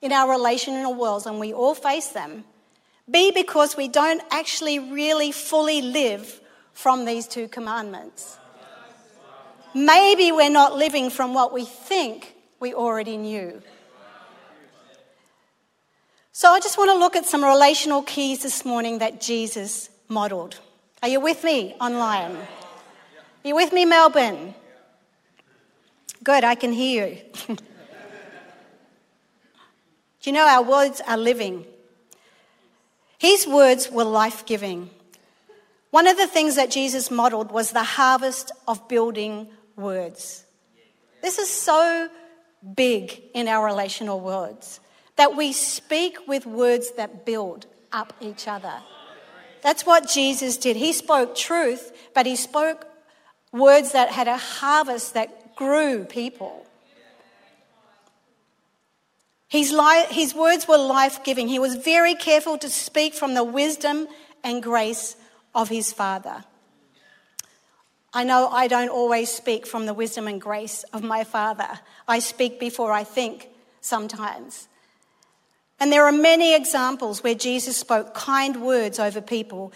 in 0.00 0.12
our 0.12 0.30
relational 0.30 0.94
worlds, 0.94 1.26
and 1.26 1.38
we 1.38 1.52
all 1.52 1.74
face 1.74 2.08
them, 2.08 2.44
be 3.10 3.32
because 3.32 3.76
we 3.76 3.88
don't 3.88 4.22
actually 4.30 4.78
really 4.78 5.32
fully 5.32 5.82
live 5.82 6.40
from 6.72 7.04
these 7.04 7.26
two 7.26 7.48
commandments. 7.48 8.38
Maybe 9.74 10.32
we're 10.32 10.48
not 10.48 10.76
living 10.76 11.10
from 11.10 11.34
what 11.34 11.52
we 11.52 11.64
think 11.64 12.34
we 12.60 12.72
already 12.72 13.16
knew. 13.16 13.60
So 16.32 16.50
I 16.50 16.60
just 16.60 16.78
want 16.78 16.90
to 16.92 16.98
look 16.98 17.16
at 17.16 17.26
some 17.26 17.44
relational 17.44 18.02
keys 18.02 18.42
this 18.42 18.64
morning 18.64 18.98
that 18.98 19.20
Jesus 19.20 19.90
modeled. 20.06 20.60
Are 21.02 21.08
you 21.08 21.18
with 21.18 21.42
me 21.42 21.74
online? 21.80 22.36
Are 22.36 22.46
you 23.44 23.56
with 23.56 23.72
me, 23.72 23.84
Melbourne? 23.84 24.54
Good, 26.22 26.44
I 26.44 26.54
can 26.54 26.72
hear 26.72 27.06
you. 27.06 27.18
Do 30.20 30.30
you 30.30 30.32
know 30.32 30.46
our 30.46 30.62
words 30.62 31.00
are 31.06 31.16
living? 31.16 31.64
His 33.18 33.46
words 33.46 33.90
were 33.90 34.04
life 34.04 34.46
giving. 34.46 34.90
One 35.90 36.06
of 36.06 36.16
the 36.16 36.26
things 36.26 36.56
that 36.56 36.70
Jesus 36.70 37.10
modeled 37.10 37.50
was 37.50 37.70
the 37.70 37.82
harvest 37.82 38.52
of 38.66 38.88
building 38.88 39.48
words. 39.76 40.44
This 41.22 41.38
is 41.38 41.48
so 41.48 42.08
big 42.74 43.22
in 43.34 43.48
our 43.48 43.64
relational 43.64 44.20
words 44.20 44.80
that 45.16 45.36
we 45.36 45.52
speak 45.52 46.28
with 46.28 46.46
words 46.46 46.92
that 46.92 47.24
build 47.24 47.66
up 47.92 48.12
each 48.20 48.46
other. 48.46 48.74
That's 49.62 49.84
what 49.84 50.08
Jesus 50.08 50.56
did. 50.56 50.76
He 50.76 50.92
spoke 50.92 51.34
truth, 51.34 51.92
but 52.14 52.26
he 52.26 52.36
spoke 52.36 52.86
words 53.52 53.92
that 53.92 54.10
had 54.10 54.28
a 54.28 54.36
harvest 54.36 55.14
that 55.14 55.47
grew 55.58 56.04
people. 56.04 56.64
His, 59.48 59.74
his 60.10 60.32
words 60.32 60.68
were 60.68 60.78
life 60.78 61.24
giving. 61.24 61.48
He 61.48 61.58
was 61.58 61.74
very 61.74 62.14
careful 62.14 62.58
to 62.58 62.68
speak 62.68 63.12
from 63.12 63.34
the 63.34 63.42
wisdom 63.42 64.06
and 64.44 64.62
grace 64.62 65.16
of 65.56 65.68
his 65.68 65.92
Father. 65.92 66.44
I 68.14 68.22
know 68.22 68.48
I 68.48 68.68
don't 68.68 68.88
always 68.88 69.30
speak 69.32 69.66
from 69.66 69.86
the 69.86 69.94
wisdom 69.94 70.28
and 70.28 70.40
grace 70.40 70.84
of 70.92 71.02
my 71.02 71.24
Father. 71.24 71.80
I 72.06 72.20
speak 72.20 72.60
before 72.60 72.92
I 72.92 73.02
think 73.02 73.48
sometimes. 73.80 74.68
And 75.80 75.90
there 75.90 76.04
are 76.04 76.12
many 76.12 76.54
examples 76.54 77.24
where 77.24 77.34
Jesus 77.34 77.76
spoke 77.76 78.14
kind 78.14 78.62
words 78.62 79.00
over 79.00 79.20
people, 79.20 79.72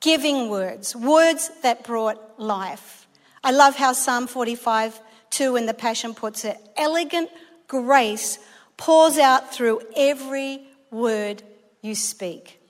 giving 0.00 0.48
words, 0.48 0.96
words 0.96 1.52
that 1.62 1.84
brought 1.84 2.40
life. 2.40 3.06
I 3.44 3.50
love 3.50 3.76
how 3.76 3.92
Psalm 3.92 4.26
45 4.26 4.98
2 5.34 5.56
in 5.56 5.66
the 5.66 5.74
Passion 5.74 6.14
puts 6.14 6.44
it 6.44 6.56
elegant 6.76 7.28
grace 7.66 8.38
pours 8.76 9.18
out 9.18 9.52
through 9.52 9.82
every 9.96 10.62
word 10.90 11.42
you 11.82 11.94
speak. 11.94 12.60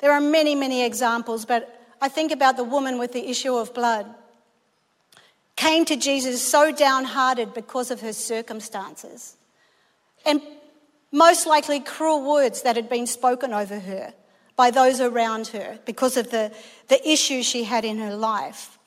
There 0.00 0.12
are 0.12 0.20
many, 0.20 0.54
many 0.54 0.84
examples, 0.84 1.44
but 1.44 1.80
I 2.00 2.08
think 2.08 2.32
about 2.32 2.56
the 2.56 2.64
woman 2.64 2.98
with 2.98 3.12
the 3.12 3.30
issue 3.30 3.54
of 3.54 3.72
blood. 3.72 4.06
Came 5.56 5.84
to 5.86 5.96
Jesus 5.96 6.42
so 6.46 6.72
downhearted 6.72 7.54
because 7.54 7.90
of 7.90 8.00
her 8.00 8.12
circumstances. 8.12 9.36
And 10.26 10.42
most 11.12 11.46
likely 11.46 11.80
cruel 11.80 12.28
words 12.28 12.62
that 12.62 12.76
had 12.76 12.88
been 12.88 13.06
spoken 13.06 13.52
over 13.52 13.78
her 13.78 14.12
by 14.56 14.70
those 14.70 15.00
around 15.00 15.48
her 15.48 15.78
because 15.84 16.16
of 16.16 16.30
the, 16.30 16.52
the 16.88 17.08
issues 17.08 17.46
she 17.46 17.64
had 17.64 17.84
in 17.84 17.98
her 17.98 18.14
life. 18.14 18.78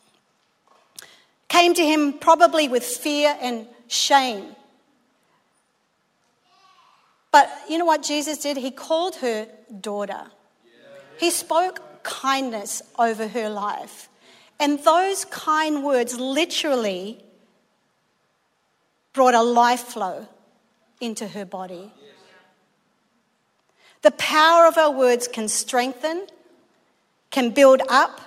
Came 1.47 1.73
to 1.73 1.85
him 1.85 2.13
probably 2.13 2.67
with 2.67 2.83
fear 2.83 3.37
and 3.41 3.67
shame 3.87 4.55
but 7.35 7.51
you 7.67 7.77
know 7.77 7.83
what 7.83 8.01
Jesus 8.01 8.37
did? 8.37 8.55
He 8.55 8.71
called 8.71 9.17
her 9.17 9.49
daughter. 9.81 10.21
He 11.19 11.29
spoke 11.29 11.81
kindness 12.01 12.81
over 12.97 13.27
her 13.27 13.49
life. 13.49 14.07
And 14.57 14.79
those 14.85 15.25
kind 15.25 15.83
words 15.83 16.17
literally 16.17 17.21
brought 19.11 19.33
a 19.33 19.41
life 19.41 19.81
flow 19.81 20.29
into 21.01 21.27
her 21.27 21.43
body. 21.43 21.91
The 24.01 24.11
power 24.11 24.65
of 24.65 24.77
our 24.77 24.91
words 24.91 25.27
can 25.27 25.49
strengthen, 25.49 26.27
can 27.31 27.49
build 27.49 27.81
up, 27.89 28.21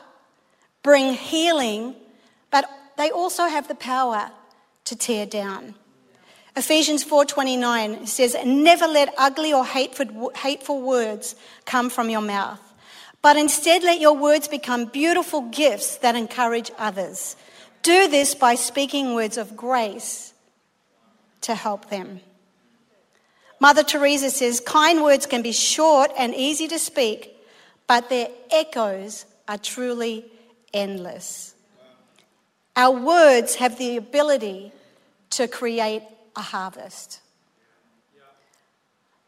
bring 0.82 1.14
healing, 1.14 1.94
they 2.99 3.11
also 3.11 3.47
have 3.47 3.69
the 3.69 3.75
power 3.75 4.31
to 4.85 4.97
tear 4.97 5.25
down. 5.25 5.75
Ephesians 6.57 7.05
4:29 7.05 8.07
says, 8.07 8.37
"Never 8.45 8.88
let 8.88 9.14
ugly 9.17 9.52
or 9.52 9.64
hateful, 9.64 10.33
hateful 10.35 10.81
words 10.81 11.37
come 11.64 11.88
from 11.88 12.11
your 12.11 12.21
mouth, 12.21 12.61
but 13.23 13.37
instead 13.37 13.85
let 13.85 14.00
your 14.00 14.14
words 14.14 14.49
become 14.49 14.87
beautiful 14.87 15.43
gifts 15.43 15.97
that 15.99 16.17
encourage 16.17 16.73
others. 16.76 17.37
Do 17.83 18.09
this 18.09 18.35
by 18.35 18.57
speaking 18.57 19.14
words 19.14 19.38
of 19.38 19.57
grace 19.57 20.33
to 21.43 21.55
help 21.55 21.90
them." 21.90 22.21
Mother 23.61 23.85
Teresa 23.85 24.31
says, 24.31 24.61
"Kind 24.61 25.05
words 25.05 25.26
can 25.26 25.43
be 25.43 25.52
short 25.52 26.11
and 26.17 26.35
easy 26.35 26.67
to 26.69 26.78
speak, 26.78 27.37
but 27.87 28.09
their 28.09 28.31
echoes 28.50 29.25
are 29.47 29.59
truly 29.59 30.25
endless." 30.75 31.55
Our 32.78 32.97
words 32.97 33.56
have 33.56 33.76
the 33.76 33.97
ability 33.97 34.70
to 35.30 35.49
create 35.49 36.04
a 36.37 36.40
harvest. 36.40 37.20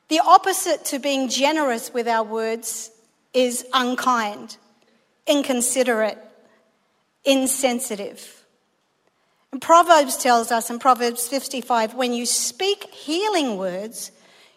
The 0.08 0.20
opposite 0.20 0.84
to 0.86 1.00
being 1.00 1.28
generous 1.28 1.92
with 1.92 2.06
our 2.06 2.22
words 2.22 2.92
is 3.34 3.66
unkind, 3.74 4.56
inconsiderate, 5.26 6.18
insensitive. 7.24 8.44
And 9.50 9.60
Proverbs 9.60 10.16
tells 10.16 10.52
us 10.52 10.70
in 10.70 10.78
Proverbs 10.78 11.26
55 11.26 11.94
when 11.94 12.12
you 12.12 12.26
speak 12.26 12.84
healing 12.84 13.56
words, 13.56 14.12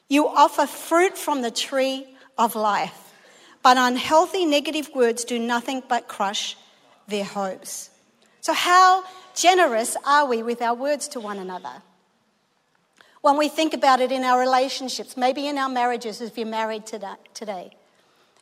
you 0.07 0.27
offer 0.27 0.67
fruit 0.67 1.17
from 1.17 1.41
the 1.41 1.49
tree 1.49 2.05
of 2.37 2.55
life. 2.55 3.11
But 3.63 3.77
unhealthy 3.77 4.45
negative 4.45 4.91
words 4.93 5.23
do 5.23 5.39
nothing 5.39 5.81
but 5.89 6.07
crush 6.07 6.55
their 7.07 7.23
hopes. 7.23 7.89
So, 8.43 8.53
how 8.53 9.03
generous 9.33 9.97
are 10.05 10.27
we 10.27 10.43
with 10.43 10.61
our 10.61 10.75
words 10.75 11.07
to 11.09 11.19
one 11.19 11.39
another? 11.39 11.81
when 13.23 13.37
we 13.37 13.47
think 13.47 13.73
about 13.73 14.01
it 14.01 14.11
in 14.11 14.21
our 14.25 14.37
relationships, 14.37 15.15
maybe 15.15 15.47
in 15.47 15.57
our 15.57 15.69
marriages 15.69 16.19
if 16.19 16.37
you're 16.37 16.45
married 16.45 16.85
today, 16.85 17.71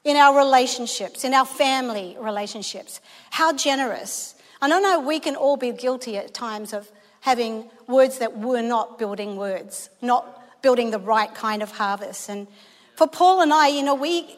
in 0.04 0.18
our 0.18 0.36
relationships, 0.36 1.24
in 1.24 1.36
our 1.36 1.46
family 1.46 2.18
relationships. 2.20 3.00
How 3.30 3.54
generous. 3.54 4.34
And 4.60 4.74
I 4.74 4.80
know 4.80 5.00
we 5.00 5.20
can 5.20 5.36
all 5.36 5.56
be 5.56 5.72
guilty 5.72 6.18
at 6.18 6.34
times 6.34 6.74
of 6.74 6.92
having 7.20 7.70
words 7.86 8.18
that 8.18 8.40
were 8.40 8.64
not 8.64 8.98
building 8.98 9.38
words, 9.38 9.92
not 10.02 10.64
building 10.64 10.90
the 10.90 10.98
right 10.98 11.34
kind 11.36 11.62
of 11.62 11.70
harvest. 11.74 12.28
And 12.28 12.48
for 12.96 13.06
Paul 13.06 13.44
and 13.44 13.54
I, 13.54 13.68
you 13.68 13.84
know, 13.84 13.94
we, 13.94 14.36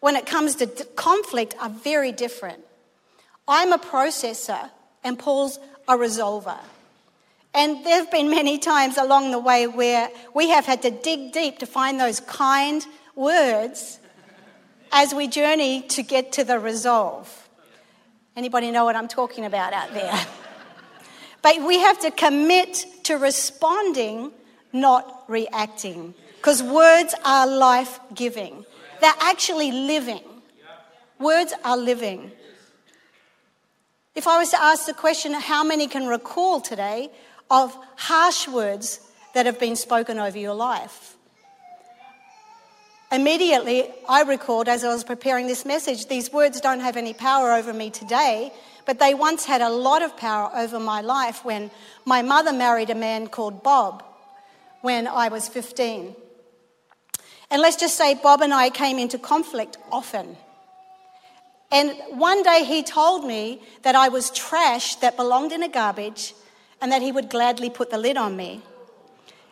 when 0.00 0.16
it 0.16 0.26
comes 0.26 0.56
to 0.56 0.66
conflict, 0.96 1.54
are 1.60 1.70
very 1.70 2.10
different. 2.10 2.64
I'm 3.46 3.72
a 3.72 3.78
processor 3.78 4.70
and 5.04 5.18
Paul's 5.18 5.58
a 5.86 5.96
resolver. 5.96 6.58
And 7.54 7.84
there 7.86 7.96
have 7.96 8.10
been 8.10 8.30
many 8.30 8.58
times 8.58 8.96
along 8.96 9.30
the 9.30 9.38
way 9.38 9.68
where 9.68 10.10
we 10.34 10.48
have 10.48 10.66
had 10.66 10.82
to 10.82 10.90
dig 10.90 11.32
deep 11.32 11.60
to 11.60 11.66
find 11.66 12.00
those 12.00 12.18
kind 12.18 12.84
words 13.14 14.00
as 14.90 15.14
we 15.14 15.28
journey 15.28 15.82
to 15.82 16.02
get 16.02 16.32
to 16.32 16.44
the 16.44 16.58
resolve. 16.58 17.48
Anybody 18.36 18.72
know 18.72 18.84
what 18.84 18.96
I'm 18.96 19.06
talking 19.06 19.44
about 19.44 19.72
out 19.72 19.94
there? 19.94 20.26
but 21.42 21.62
we 21.62 21.78
have 21.78 22.00
to 22.00 22.10
commit 22.10 22.86
to 23.04 23.16
responding, 23.18 24.32
not 24.72 25.24
reacting, 25.28 26.14
because 26.36 26.60
words 26.60 27.14
are 27.24 27.46
life 27.46 28.00
giving. 28.12 28.64
They're 29.00 29.12
actually 29.20 29.70
living. 29.70 30.22
Words 31.20 31.54
are 31.64 31.76
living. 31.76 32.32
If 34.14 34.26
I 34.26 34.38
was 34.38 34.50
to 34.50 34.62
ask 34.62 34.86
the 34.86 34.94
question, 34.94 35.34
how 35.34 35.64
many 35.64 35.86
can 35.88 36.06
recall 36.06 36.60
today 36.60 37.10
of 37.50 37.76
harsh 37.96 38.48
words 38.48 39.00
that 39.34 39.46
have 39.46 39.58
been 39.58 39.76
spoken 39.76 40.18
over 40.18 40.38
your 40.38 40.54
life. 40.54 41.16
Immediately, 43.12 43.88
I 44.08 44.22
recalled 44.22 44.68
as 44.68 44.82
I 44.82 44.88
was 44.88 45.04
preparing 45.04 45.46
this 45.46 45.64
message, 45.64 46.06
these 46.06 46.32
words 46.32 46.60
don't 46.60 46.80
have 46.80 46.96
any 46.96 47.14
power 47.14 47.52
over 47.52 47.72
me 47.72 47.90
today, 47.90 48.52
but 48.86 48.98
they 48.98 49.14
once 49.14 49.44
had 49.44 49.60
a 49.60 49.68
lot 49.68 50.02
of 50.02 50.16
power 50.16 50.50
over 50.54 50.80
my 50.80 51.00
life 51.00 51.44
when 51.44 51.70
my 52.04 52.22
mother 52.22 52.52
married 52.52 52.90
a 52.90 52.94
man 52.94 53.28
called 53.28 53.62
Bob 53.62 54.02
when 54.80 55.06
I 55.06 55.28
was 55.28 55.48
15. 55.48 56.16
And 57.50 57.62
let's 57.62 57.76
just 57.76 57.96
say 57.96 58.14
Bob 58.14 58.40
and 58.40 58.52
I 58.52 58.70
came 58.70 58.98
into 58.98 59.18
conflict 59.18 59.76
often. 59.92 60.36
And 61.70 61.92
one 62.10 62.42
day 62.42 62.64
he 62.64 62.82
told 62.82 63.24
me 63.26 63.62
that 63.82 63.94
I 63.94 64.08
was 64.08 64.30
trash 64.30 64.96
that 64.96 65.16
belonged 65.16 65.52
in 65.52 65.62
a 65.62 65.68
garbage 65.68 66.34
and 66.80 66.92
that 66.92 67.02
he 67.02 67.10
would 67.10 67.30
gladly 67.30 67.70
put 67.70 67.90
the 67.90 67.98
lid 67.98 68.16
on 68.16 68.36
me. 68.36 68.62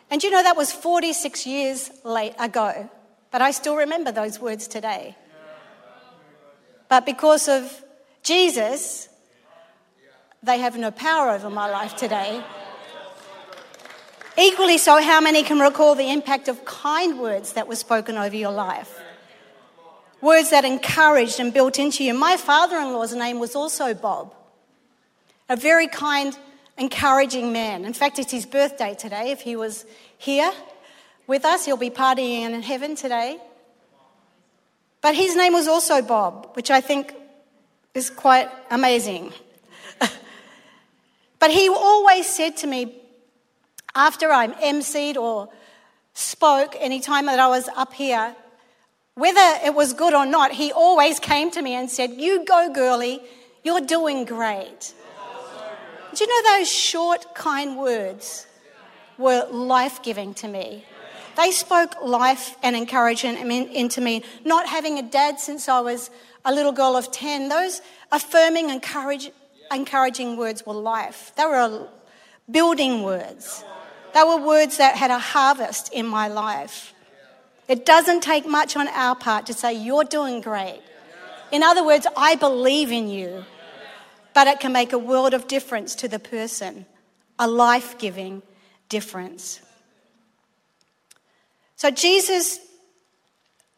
And 0.09 0.23
you 0.23 0.29
know, 0.29 0.43
that 0.43 0.55
was 0.55 0.71
46 0.71 1.45
years 1.47 1.89
late 2.03 2.35
ago, 2.39 2.89
but 3.31 3.41
I 3.41 3.51
still 3.51 3.75
remember 3.75 4.11
those 4.11 4.39
words 4.39 4.67
today. 4.67 5.15
But 6.87 7.05
because 7.05 7.47
of 7.47 7.83
Jesus, 8.21 9.09
they 10.43 10.59
have 10.59 10.77
no 10.77 10.91
power 10.91 11.31
over 11.31 11.49
my 11.49 11.67
life 11.69 11.95
today. 11.95 12.43
Equally 14.37 14.77
so, 14.77 15.01
how 15.01 15.21
many 15.21 15.43
can 15.43 15.59
recall 15.59 15.95
the 15.95 16.11
impact 16.11 16.47
of 16.47 16.65
kind 16.65 17.19
words 17.19 17.53
that 17.53 17.67
were 17.67 17.75
spoken 17.75 18.17
over 18.17 18.35
your 18.35 18.51
life? 18.51 19.02
Words 20.23 20.51
that 20.51 20.63
encouraged 20.63 21.41
and 21.41 21.53
built 21.53 21.77
into 21.77 22.01
you. 22.01 22.13
My 22.13 22.37
father 22.37 22.77
in 22.77 22.93
law's 22.93 23.13
name 23.13 23.39
was 23.39 23.57
also 23.57 23.93
Bob, 23.93 24.33
a 25.49 25.57
very 25.57 25.87
kind 25.87 26.37
encouraging 26.77 27.51
man. 27.51 27.83
In 27.83 27.91
fact, 27.91 28.19
it's 28.19 28.31
his 28.31 28.45
birthday 28.45 28.95
today. 28.95 29.31
If 29.31 29.41
he 29.41 29.57
was 29.57 29.85
here 30.17 30.49
with 31.27 31.43
us, 31.43 31.65
he'll 31.65 31.75
be 31.75 31.89
partying 31.89 32.51
in 32.53 32.61
heaven 32.61 32.95
today. 32.95 33.37
But 35.01 35.13
his 35.13 35.35
name 35.35 35.51
was 35.51 35.67
also 35.67 36.01
Bob, 36.01 36.51
which 36.53 36.71
I 36.71 36.79
think 36.79 37.13
is 37.93 38.09
quite 38.09 38.49
amazing. 38.71 39.33
but 41.37 41.51
he 41.51 41.67
always 41.67 42.27
said 42.27 42.55
to 42.63 42.67
me, 42.67 42.95
after 43.93 44.31
I'm 44.31 44.53
emceed 44.53 45.17
or 45.17 45.49
spoke, 46.13 46.77
any 46.79 47.01
time 47.01 47.25
that 47.25 47.39
I 47.39 47.49
was 47.49 47.67
up 47.75 47.91
here, 47.91 48.33
whether 49.15 49.59
it 49.65 49.75
was 49.75 49.93
good 49.93 50.13
or 50.13 50.25
not, 50.25 50.53
he 50.53 50.71
always 50.71 51.19
came 51.19 51.51
to 51.51 51.61
me 51.61 51.73
and 51.73 51.89
said, 51.89 52.11
You 52.11 52.45
go, 52.45 52.71
girlie, 52.73 53.21
you're 53.63 53.81
doing 53.81 54.25
great. 54.25 54.93
Do 56.13 56.23
you 56.23 56.27
know 56.27 56.57
those 56.57 56.71
short, 56.71 57.33
kind 57.33 57.77
words 57.77 58.45
were 59.17 59.47
life 59.49 60.03
giving 60.03 60.33
to 60.35 60.47
me? 60.47 60.85
They 61.35 61.51
spoke 61.51 61.95
life 62.03 62.55
and 62.61 62.75
encouragement 62.75 63.39
into 63.71 64.01
me. 64.01 64.23
Not 64.45 64.67
having 64.67 64.99
a 64.99 65.01
dad 65.01 65.39
since 65.39 65.67
I 65.67 65.79
was 65.79 66.11
a 66.45 66.53
little 66.53 66.71
girl 66.71 66.95
of 66.95 67.11
10, 67.11 67.49
those 67.49 67.81
affirming, 68.11 68.69
encourage, 68.69 69.31
encouraging 69.71 70.37
words 70.37 70.65
were 70.65 70.73
life. 70.73 71.31
They 71.35 71.45
were 71.45 71.87
building 72.49 73.01
words. 73.01 73.63
They 74.13 74.23
were 74.23 74.37
words 74.37 74.77
that 74.77 74.95
had 74.95 75.09
a 75.09 75.17
harvest 75.17 75.91
in 75.91 76.05
my 76.05 76.27
life. 76.27 76.92
It 77.67 77.85
doesn't 77.85 78.21
take 78.21 78.45
much 78.45 78.75
on 78.75 78.87
our 78.89 79.15
part 79.15 79.45
to 79.47 79.53
say, 79.53 79.73
You're 79.73 80.03
doing 80.03 80.41
great. 80.41 80.81
In 81.51 81.63
other 81.63 81.85
words, 81.85 82.07
I 82.17 82.35
believe 82.35 82.91
in 82.91 83.07
you 83.07 83.45
but 84.33 84.47
it 84.47 84.59
can 84.59 84.71
make 84.71 84.93
a 84.93 84.97
world 84.97 85.33
of 85.33 85.47
difference 85.47 85.95
to 85.95 86.07
the 86.07 86.19
person, 86.19 86.85
a 87.37 87.47
life 87.47 87.97
giving 87.97 88.41
difference. 88.89 89.61
So 91.75 91.91
Jesus 91.91 92.59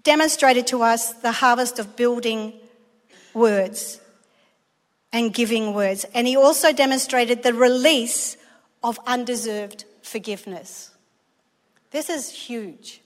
demonstrated 0.03 0.67
to 0.67 0.81
us 0.81 1.13
the 1.13 1.31
harvest 1.31 1.79
of 1.79 1.95
building 1.95 2.53
words 3.33 3.99
and 5.11 5.33
giving 5.33 5.73
words. 5.73 6.05
And 6.13 6.27
he 6.27 6.37
also 6.37 6.71
demonstrated 6.71 7.43
the 7.43 7.53
release 7.53 8.37
of 8.83 8.99
undeserved 9.07 9.85
forgiveness. 10.01 10.91
This 11.91 12.09
is 12.09 12.29
huge. 12.29 13.01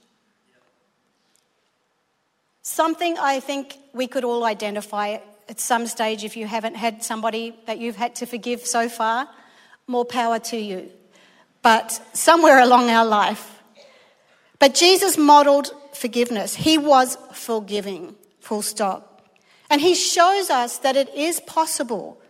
Something 2.70 3.18
I 3.18 3.40
think 3.40 3.76
we 3.92 4.06
could 4.06 4.22
all 4.22 4.44
identify 4.44 5.18
at 5.48 5.58
some 5.58 5.88
stage, 5.88 6.22
if 6.22 6.36
you 6.36 6.46
haven't 6.46 6.76
had 6.76 7.02
somebody 7.02 7.52
that 7.66 7.78
you've 7.78 7.96
had 7.96 8.14
to 8.14 8.26
forgive 8.26 8.64
so 8.64 8.88
far, 8.88 9.28
more 9.88 10.04
power 10.04 10.38
to 10.38 10.56
you. 10.56 10.88
But 11.62 12.00
somewhere 12.12 12.60
along 12.60 12.88
our 12.88 13.04
life. 13.04 13.60
But 14.60 14.74
Jesus 14.74 15.18
modeled 15.18 15.74
forgiveness. 15.94 16.54
He 16.54 16.78
was 16.78 17.18
forgiving, 17.32 18.14
full 18.38 18.62
stop. 18.62 19.28
And 19.68 19.80
he 19.80 19.96
shows 19.96 20.48
us 20.48 20.78
that 20.78 20.94
it 20.94 21.12
is 21.12 21.40
possible 21.40 22.22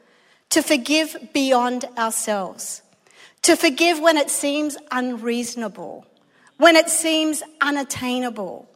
to 0.49 0.63
forgive 0.63 1.19
beyond 1.35 1.85
ourselves, 1.99 2.81
to 3.43 3.57
forgive 3.57 4.01
when 4.01 4.17
it 4.17 4.31
seems 4.31 4.79
unreasonable, 4.91 6.07
when 6.57 6.77
it 6.77 6.89
seems 6.89 7.43
unattainable. 7.61 8.70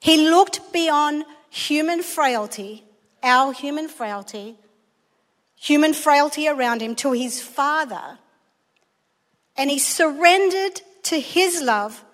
He 0.00 0.28
looked 0.28 0.72
beyond 0.72 1.24
human 1.50 2.02
frailty 2.02 2.86
our 3.26 3.52
human 3.52 3.88
frailty, 3.88 4.56
human 5.56 5.92
frailty 5.92 6.48
around 6.48 6.80
him, 6.80 6.94
to 6.94 7.12
his 7.12 7.42
Father. 7.42 8.18
And 9.56 9.68
he 9.68 9.78
surrendered 9.78 10.80
to 11.04 11.20
his 11.20 11.60
love 11.60 12.04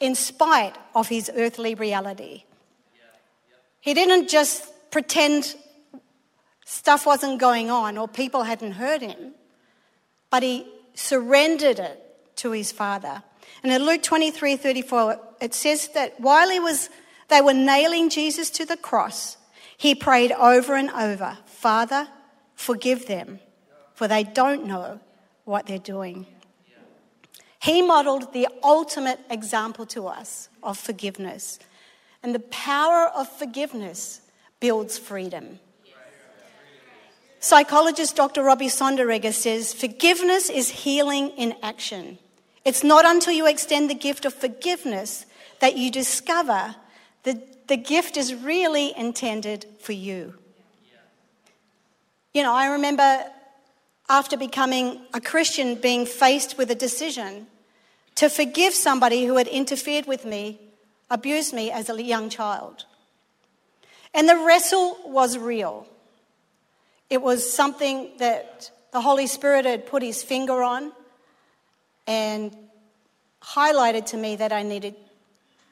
in 0.00 0.14
spite 0.14 0.76
of 0.94 1.08
his 1.08 1.30
earthly 1.34 1.74
reality. 1.74 2.44
He 3.80 3.94
didn't 3.94 4.28
just 4.28 4.72
pretend 4.90 5.54
stuff 6.64 7.06
wasn't 7.06 7.38
going 7.38 7.70
on 7.70 7.96
or 7.96 8.08
people 8.08 8.42
hadn't 8.42 8.72
heard 8.72 9.00
him, 9.00 9.34
but 10.30 10.42
he 10.42 10.66
surrendered 10.94 11.78
it 11.78 12.02
to 12.36 12.50
his 12.50 12.72
Father. 12.72 13.22
And 13.62 13.70
in 13.70 13.86
Luke 13.86 14.02
23 14.02 14.56
34, 14.56 15.20
it 15.40 15.54
says 15.54 15.88
that 15.94 16.18
while 16.18 16.50
he 16.50 16.58
was, 16.58 16.90
they 17.28 17.40
were 17.40 17.54
nailing 17.54 18.08
Jesus 18.08 18.50
to 18.50 18.64
the 18.64 18.76
cross, 18.76 19.36
he 19.76 19.94
prayed 19.94 20.32
over 20.32 20.74
and 20.74 20.90
over 20.90 21.38
Father, 21.46 22.08
forgive 22.54 23.06
them, 23.06 23.40
for 23.94 24.08
they 24.08 24.24
don't 24.24 24.66
know 24.66 25.00
what 25.44 25.66
they're 25.66 25.78
doing. 25.78 26.26
He 27.60 27.82
modeled 27.82 28.32
the 28.32 28.48
ultimate 28.62 29.18
example 29.28 29.86
to 29.86 30.06
us 30.06 30.48
of 30.62 30.78
forgiveness. 30.78 31.58
And 32.22 32.34
the 32.34 32.40
power 32.40 33.08
of 33.08 33.28
forgiveness 33.28 34.20
builds 34.60 34.98
freedom. 34.98 35.58
Psychologist 37.40 38.16
Dr. 38.16 38.42
Robi 38.42 38.66
Sonderegger 38.66 39.32
says 39.32 39.72
forgiveness 39.72 40.48
is 40.50 40.68
healing 40.68 41.30
in 41.30 41.54
action. 41.62 42.18
It's 42.64 42.82
not 42.82 43.04
until 43.04 43.32
you 43.32 43.46
extend 43.46 43.88
the 43.88 43.94
gift 43.94 44.24
of 44.24 44.34
forgiveness 44.34 45.26
that 45.60 45.76
you 45.76 45.90
discover 45.90 46.76
the 47.26 47.42
the 47.66 47.76
gift 47.76 48.16
is 48.16 48.34
really 48.34 48.96
intended 48.96 49.66
for 49.80 49.92
you. 49.92 50.34
You 52.32 52.42
know, 52.42 52.54
I 52.54 52.66
remember 52.66 53.24
after 54.08 54.36
becoming 54.36 55.00
a 55.12 55.20
Christian 55.20 55.74
being 55.74 56.06
faced 56.06 56.56
with 56.56 56.70
a 56.70 56.74
decision 56.74 57.48
to 58.14 58.28
forgive 58.28 58.72
somebody 58.72 59.24
who 59.24 59.36
had 59.36 59.48
interfered 59.48 60.06
with 60.06 60.24
me, 60.24 60.60
abused 61.10 61.52
me 61.52 61.70
as 61.70 61.90
a 61.90 62.00
young 62.00 62.28
child. 62.28 62.84
And 64.14 64.28
the 64.28 64.36
wrestle 64.36 64.98
was 65.04 65.36
real. 65.36 65.86
It 67.10 67.20
was 67.20 67.50
something 67.50 68.10
that 68.18 68.70
the 68.92 69.00
Holy 69.00 69.26
Spirit 69.26 69.64
had 69.64 69.86
put 69.86 70.02
his 70.02 70.22
finger 70.22 70.62
on 70.62 70.92
and 72.06 72.56
highlighted 73.42 74.06
to 74.06 74.16
me 74.16 74.36
that 74.36 74.52
I 74.52 74.62
needed 74.62 74.94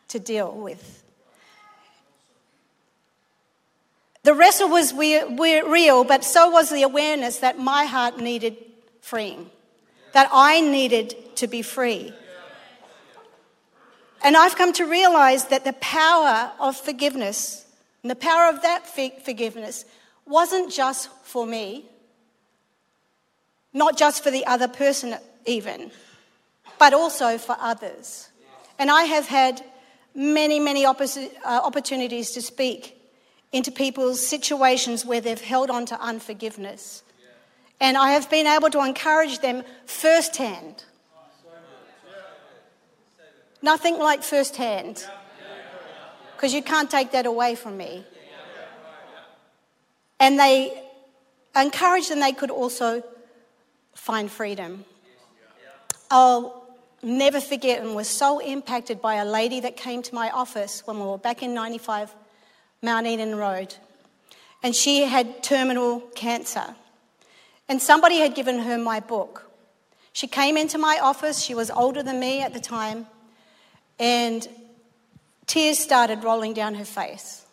to 0.09 0.19
deal 0.19 0.53
with. 0.53 1.04
The 4.25 4.35
wrestle 4.35 4.71
was 4.71 4.95
real, 4.95 6.03
but 6.05 6.25
so 6.25 6.49
was 6.49 6.71
the 6.71 6.83
awareness 6.83 7.39
that 7.39 7.59
my 7.59 7.85
heart 7.85 8.19
needed 8.19 8.57
freeing, 9.03 9.51
that 10.15 10.31
I 10.33 10.63
needed 10.63 11.37
to 11.37 11.47
be 11.47 11.61
free. 11.61 12.13
And 14.25 14.35
I've 14.35 14.57
come 14.57 14.73
to 14.73 14.87
realize 14.87 15.49
that 15.49 15.65
the 15.65 15.75
power 15.75 16.51
of 16.59 16.75
forgiveness 16.75 17.67
and 18.03 18.11
the 18.11 18.17
power 18.17 18.49
of 18.49 18.63
that 18.63 18.87
forgiveness 18.87 19.85
wasn't 20.25 20.73
just 20.73 21.11
for 21.23 21.47
me, 21.47 21.85
not 23.75 23.99
just 23.99 24.25
for 24.25 24.31
the 24.31 24.47
other 24.47 24.69
person, 24.69 25.17
even, 25.45 25.91
but 26.79 26.95
also 26.95 27.37
for 27.37 27.57
others. 27.61 28.31
And 28.79 28.91
I 28.91 29.05
have 29.05 29.27
had 29.27 29.63
many, 30.15 30.59
many 30.61 30.87
uh, 30.87 30.95
opportunities 31.45 32.31
to 32.31 32.41
speak 32.41 32.97
into 33.55 33.71
people's 33.71 34.21
situations 34.21 35.07
where 35.07 35.21
they've 35.21 35.41
held 35.41 35.71
on 35.71 35.87
to 35.87 35.99
unforgiveness. 36.01 37.05
And 37.81 37.97
I 37.97 38.11
have 38.11 38.29
been 38.29 38.49
able 38.49 38.69
to 38.71 38.81
encourage 38.81 39.39
them 39.39 39.63
firsthand. 39.87 40.83
Nothing 43.63 43.97
like 44.01 44.25
firsthand, 44.25 45.07
because 46.35 46.53
you 46.53 46.63
can't 46.63 46.91
take 46.91 47.13
that 47.13 47.27
away 47.27 47.55
from 47.55 47.77
me. 47.77 48.05
And 50.19 50.37
they 50.39 50.83
encouraged 51.55 52.11
them 52.11 52.19
they 52.19 52.33
could 52.33 52.51
also 52.51 53.05
find 53.95 54.29
freedom. 54.29 54.85
I'll 56.11 56.67
never 57.03 57.41
forget 57.41 57.81
and 57.81 57.95
was 57.95 58.09
so 58.09 58.41
impacted 58.41 59.01
by 59.01 59.15
a 59.15 59.25
lady 59.25 59.61
that 59.61 59.77
came 59.77 60.03
to 60.03 60.15
my 60.15 60.31
office 60.31 60.83
when 60.87 60.99
we 60.99 61.07
were 61.07 61.19
back 61.19 61.41
in 61.43 61.55
95 61.55 62.13
Mount 62.85 63.07
Eden 63.07 63.35
Road. 63.35 63.75
And 64.63 64.77
she 64.77 65.05
had 65.05 65.43
terminal 65.43 66.01
cancer. 66.15 66.77
And 67.69 67.81
somebody 67.81 68.19
had 68.19 68.35
given 68.35 68.61
her 68.61 68.77
my 68.77 69.01
book. 69.01 69.51
She 70.13 70.27
came 70.27 70.57
into 70.57 70.79
my 70.79 70.99
office, 71.03 71.43
she 71.43 71.55
was 71.55 71.71
older 71.71 72.03
than 72.03 72.21
me 72.21 72.41
at 72.41 72.53
the 72.53 72.61
time, 72.61 73.07
and 73.99 74.47
tears 75.47 75.79
started 75.79 76.23
rolling 76.23 76.53
down 76.53 76.75
her 76.75 76.85
face. 76.85 77.45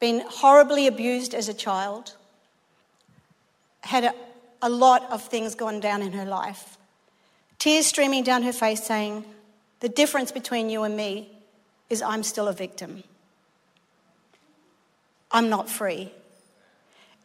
Been 0.00 0.24
horribly 0.26 0.88
abused 0.88 1.32
as 1.32 1.48
a 1.48 1.54
child, 1.54 2.16
had 3.82 4.04
a, 4.04 4.14
a 4.62 4.68
lot 4.68 5.08
of 5.12 5.22
things 5.22 5.54
gone 5.54 5.78
down 5.78 6.02
in 6.02 6.12
her 6.12 6.24
life. 6.24 6.76
Tears 7.60 7.86
streaming 7.86 8.24
down 8.24 8.42
her 8.42 8.52
face, 8.52 8.82
saying, 8.82 9.24
The 9.78 9.88
difference 9.88 10.32
between 10.32 10.70
you 10.70 10.82
and 10.82 10.96
me 10.96 11.39
is 11.90 12.00
I'm 12.00 12.22
still 12.22 12.48
a 12.48 12.52
victim. 12.52 13.02
I'm 15.30 15.50
not 15.50 15.68
free. 15.68 16.12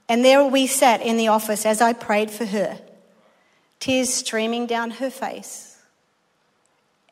And 0.10 0.24
there 0.24 0.44
we 0.44 0.68
sat 0.68 1.02
in 1.02 1.18
the 1.18 1.30
office 1.30 1.66
as 1.66 1.82
I 1.82 1.94
prayed 1.94 2.30
for 2.30 2.46
her, 2.46 2.80
tears 3.80 4.14
streaming 4.14 4.68
down 4.68 4.92
her 4.92 5.10
face. 5.10 5.78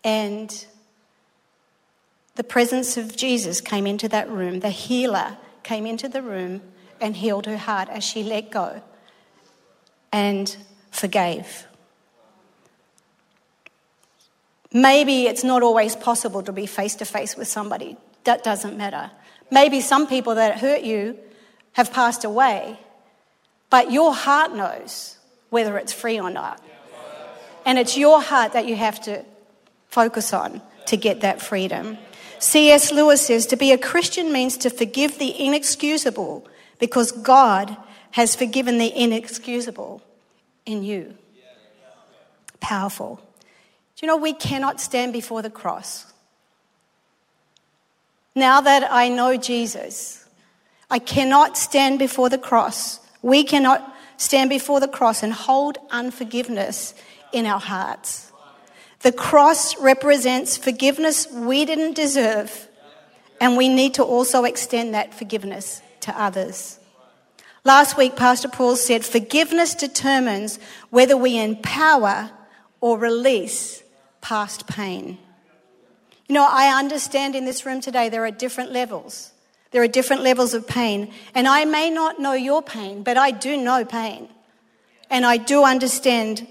And 0.03 0.65
the 2.35 2.43
presence 2.43 2.97
of 2.97 3.15
Jesus 3.15 3.61
came 3.61 3.87
into 3.87 4.09
that 4.09 4.29
room. 4.29 4.59
The 4.59 4.69
healer 4.69 5.37
came 5.63 5.85
into 5.85 6.09
the 6.09 6.21
room 6.21 6.61
and 6.99 7.15
healed 7.15 7.45
her 7.45 7.57
heart 7.57 7.89
as 7.89 8.03
she 8.03 8.23
let 8.23 8.51
go 8.51 8.81
and 10.11 10.55
forgave. 10.91 11.65
Maybe 14.73 15.27
it's 15.27 15.43
not 15.43 15.61
always 15.61 15.95
possible 15.95 16.41
to 16.43 16.51
be 16.51 16.65
face 16.65 16.95
to 16.95 17.05
face 17.05 17.37
with 17.37 17.47
somebody. 17.47 17.95
That 18.23 18.43
doesn't 18.43 18.75
matter. 18.75 19.11
Maybe 19.51 19.81
some 19.81 20.07
people 20.07 20.35
that 20.35 20.59
hurt 20.59 20.81
you 20.81 21.17
have 21.73 21.93
passed 21.93 22.23
away, 22.23 22.79
but 23.69 23.91
your 23.91 24.13
heart 24.13 24.53
knows 24.53 25.17
whether 25.51 25.77
it's 25.77 25.93
free 25.93 26.19
or 26.19 26.31
not. 26.31 26.59
And 27.65 27.77
it's 27.77 27.95
your 27.95 28.21
heart 28.21 28.53
that 28.53 28.67
you 28.67 28.75
have 28.75 28.99
to 29.01 29.23
focus 29.89 30.33
on 30.33 30.61
to 30.87 30.97
get 30.97 31.21
that 31.21 31.41
freedom. 31.41 31.97
C.S. 32.39 32.91
Lewis 32.91 33.25
says 33.25 33.45
to 33.47 33.55
be 33.55 33.71
a 33.71 33.77
Christian 33.77 34.33
means 34.33 34.57
to 34.57 34.69
forgive 34.69 35.19
the 35.19 35.39
inexcusable 35.39 36.45
because 36.79 37.11
God 37.11 37.77
has 38.11 38.35
forgiven 38.35 38.79
the 38.79 38.91
inexcusable 38.95 40.01
in 40.65 40.83
you. 40.83 41.15
Powerful. 42.59 43.21
Do 43.95 44.05
you 44.05 44.07
know 44.07 44.17
we 44.17 44.33
cannot 44.33 44.81
stand 44.81 45.13
before 45.13 45.41
the 45.41 45.49
cross? 45.49 46.11
Now 48.35 48.61
that 48.61 48.91
I 48.91 49.09
know 49.09 49.37
Jesus, 49.37 50.25
I 50.89 50.99
cannot 50.99 51.57
stand 51.57 51.99
before 51.99 52.29
the 52.29 52.37
cross. 52.37 52.99
We 53.21 53.43
cannot 53.43 53.95
stand 54.17 54.49
before 54.49 54.79
the 54.79 54.87
cross 54.87 55.21
and 55.21 55.31
hold 55.31 55.77
unforgiveness 55.91 56.95
in 57.31 57.45
our 57.45 57.59
hearts. 57.59 58.31
The 59.01 59.11
cross 59.11 59.77
represents 59.79 60.57
forgiveness 60.57 61.27
we 61.31 61.65
didn't 61.65 61.95
deserve, 61.95 62.67
and 63.39 63.57
we 63.57 63.69
need 63.69 63.95
to 63.95 64.03
also 64.03 64.45
extend 64.45 64.93
that 64.93 65.13
forgiveness 65.13 65.81
to 66.01 66.19
others. 66.19 66.79
Last 67.63 67.97
week, 67.97 68.15
Pastor 68.15 68.47
Paul 68.47 68.75
said 68.75 69.05
forgiveness 69.05 69.75
determines 69.75 70.57
whether 70.89 71.15
we 71.15 71.37
empower 71.37 72.31
or 72.81 72.97
release 72.97 73.82
past 74.23 74.65
pain. 74.65 75.19
You 76.27 76.33
know, 76.33 76.47
I 76.49 76.79
understand 76.79 77.35
in 77.35 77.45
this 77.45 77.65
room 77.65 77.81
today 77.81 78.09
there 78.09 78.25
are 78.25 78.31
different 78.31 78.71
levels. 78.71 79.31
There 79.71 79.83
are 79.83 79.87
different 79.87 80.23
levels 80.23 80.53
of 80.53 80.65
pain. 80.65 81.11
And 81.35 81.47
I 81.47 81.65
may 81.65 81.89
not 81.89 82.19
know 82.19 82.33
your 82.33 82.63
pain, 82.63 83.03
but 83.03 83.17
I 83.17 83.31
do 83.31 83.57
know 83.57 83.83
pain. 83.85 84.29
And 85.09 85.25
I 85.25 85.37
do 85.37 85.63
understand 85.63 86.47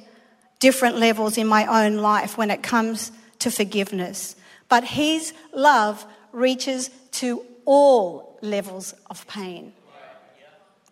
different 0.61 0.98
levels 0.98 1.38
in 1.38 1.46
my 1.46 1.66
own 1.85 1.96
life 1.96 2.37
when 2.37 2.50
it 2.50 2.62
comes 2.62 3.11
to 3.38 3.50
forgiveness. 3.50 4.37
But 4.68 4.85
His 4.85 5.32
love 5.52 6.04
reaches 6.30 6.90
to 7.12 7.44
all 7.64 8.38
levels 8.42 8.94
of 9.11 9.26
pain. 9.26 9.72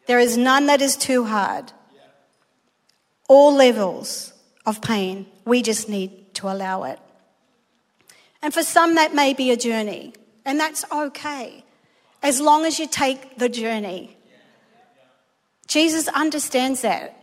There 0.07 0.19
is 0.19 0.37
none 0.37 0.67
that 0.67 0.81
is 0.81 0.97
too 0.97 1.25
hard. 1.25 1.73
All 3.29 3.55
levels 3.55 4.33
of 4.65 4.81
pain, 4.81 5.27
we 5.45 5.63
just 5.63 5.89
need 5.89 6.20
to 6.41 6.51
allow 6.53 6.85
it. 6.85 6.99
And 8.43 8.53
for 8.53 8.63
some, 8.63 8.95
that 8.97 9.15
may 9.15 9.35
be 9.35 9.51
a 9.51 9.57
journey, 9.57 10.15
and 10.45 10.59
that's 10.59 10.85
okay, 10.91 11.65
as 12.23 12.41
long 12.41 12.65
as 12.65 12.79
you 12.79 12.87
take 12.87 13.39
the 13.39 13.49
journey. 13.49 14.17
Jesus 15.67 16.09
understands 16.09 16.83
that. 16.83 17.17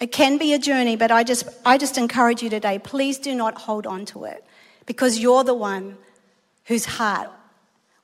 It 0.00 0.12
can 0.12 0.38
be 0.38 0.52
a 0.52 0.58
journey, 0.58 0.96
but 0.96 1.10
I 1.10 1.24
just, 1.24 1.48
I 1.64 1.78
just 1.78 1.96
encourage 1.96 2.42
you 2.42 2.50
today 2.50 2.78
please 2.78 3.18
do 3.18 3.34
not 3.34 3.56
hold 3.56 3.86
on 3.86 4.04
to 4.06 4.24
it 4.24 4.44
because 4.86 5.18
you're 5.18 5.44
the 5.44 5.54
one 5.54 5.96
whose 6.66 6.84
heart 6.84 7.30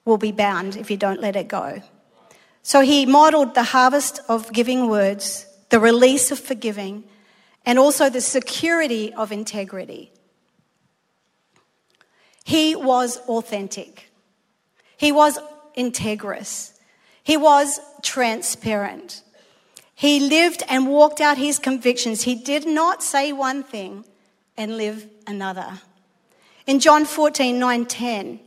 will 0.05 0.17
be 0.17 0.33
bound 0.33 0.77
if 0.77 0.91
you 0.91 0.97
don't 0.97 1.21
let 1.21 1.37
it 1.37 1.49
go. 1.49 1.83
So 2.63 2.81
he 2.81 3.07
modeled 3.07 3.55
the 3.55 3.63
harvest 3.63 4.21
of 4.29 4.53
giving 4.53 4.89
words, 4.89 5.47
the 5.69 5.81
release 5.81 6.31
of 6.31 6.39
forgiving, 6.39 7.05
and 7.67 7.79
also 7.79 8.09
the 8.09 8.21
security 8.21 9.13
of 9.13 9.33
integrity. 9.33 10.11
He 12.51 12.75
was 12.75 13.19
authentic. 13.29 14.11
He 14.97 15.13
was 15.13 15.39
integrous. 15.79 16.73
He 17.23 17.37
was 17.37 17.79
transparent. 18.03 19.23
He 19.95 20.19
lived 20.19 20.65
and 20.69 20.89
walked 20.89 21.21
out 21.21 21.39
his 21.39 21.61
convictions. 21.61 22.23
He 22.23 22.35
did 22.35 22.67
not 22.67 23.05
say 23.05 23.33
one 23.33 23.63
thing 23.63 24.05
and 24.57 24.77
live 24.77 25.07
another. 25.29 25.79
In 26.67 26.81
John 26.81 27.05
14, 27.05 27.57
9, 27.57 27.87
10, 27.87 28.41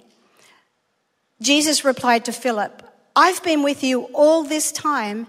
Jesus 1.39 1.86
replied 1.86 2.26
to 2.26 2.34
Philip, 2.34 2.84
I've 3.16 3.42
been 3.42 3.63
with 3.63 3.86
you 3.86 4.10
all 4.13 4.44
this 4.44 4.74
time 4.74 5.28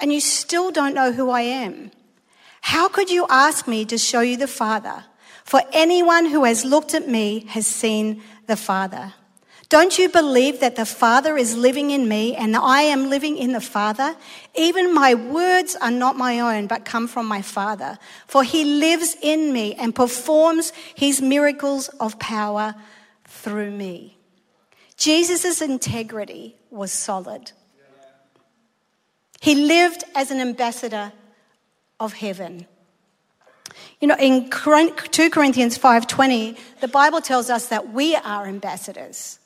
and 0.00 0.12
you 0.12 0.18
still 0.18 0.72
don't 0.72 0.96
know 0.96 1.12
who 1.12 1.30
I 1.30 1.42
am. 1.42 1.92
How 2.60 2.88
could 2.88 3.08
you 3.08 3.24
ask 3.30 3.68
me 3.68 3.84
to 3.84 3.96
show 3.96 4.20
you 4.20 4.36
the 4.36 4.48
Father? 4.48 5.04
For 5.46 5.62
anyone 5.72 6.26
who 6.26 6.42
has 6.42 6.64
looked 6.64 6.92
at 6.92 7.08
me 7.08 7.46
has 7.50 7.68
seen 7.68 8.20
the 8.48 8.56
Father. 8.56 9.14
Don't 9.68 9.96
you 9.96 10.08
believe 10.08 10.58
that 10.58 10.74
the 10.74 10.84
Father 10.84 11.36
is 11.36 11.56
living 11.56 11.90
in 11.92 12.08
me 12.08 12.34
and 12.34 12.56
I 12.56 12.82
am 12.82 13.10
living 13.10 13.36
in 13.36 13.52
the 13.52 13.60
Father? 13.60 14.16
Even 14.56 14.92
my 14.92 15.14
words 15.14 15.76
are 15.76 15.90
not 15.92 16.16
my 16.16 16.40
own, 16.40 16.66
but 16.66 16.84
come 16.84 17.06
from 17.06 17.26
my 17.26 17.42
Father. 17.42 17.96
For 18.26 18.42
he 18.42 18.64
lives 18.64 19.16
in 19.22 19.52
me 19.52 19.74
and 19.74 19.94
performs 19.94 20.72
his 20.96 21.22
miracles 21.22 21.88
of 22.00 22.18
power 22.18 22.74
through 23.24 23.70
me. 23.70 24.18
Jesus' 24.96 25.62
integrity 25.62 26.56
was 26.70 26.90
solid. 26.90 27.52
He 29.40 29.54
lived 29.54 30.02
as 30.16 30.32
an 30.32 30.40
ambassador 30.40 31.12
of 32.00 32.14
heaven. 32.14 32.66
You 34.00 34.08
know, 34.08 34.16
in 34.18 34.50
2 34.50 35.30
Corinthians 35.30 35.78
5:20, 35.78 36.56
the 36.80 36.88
Bible 36.88 37.20
tells 37.20 37.50
us 37.50 37.66
that 37.68 37.92
we 37.92 38.14
are 38.16 38.46
ambassadors. 38.46 39.38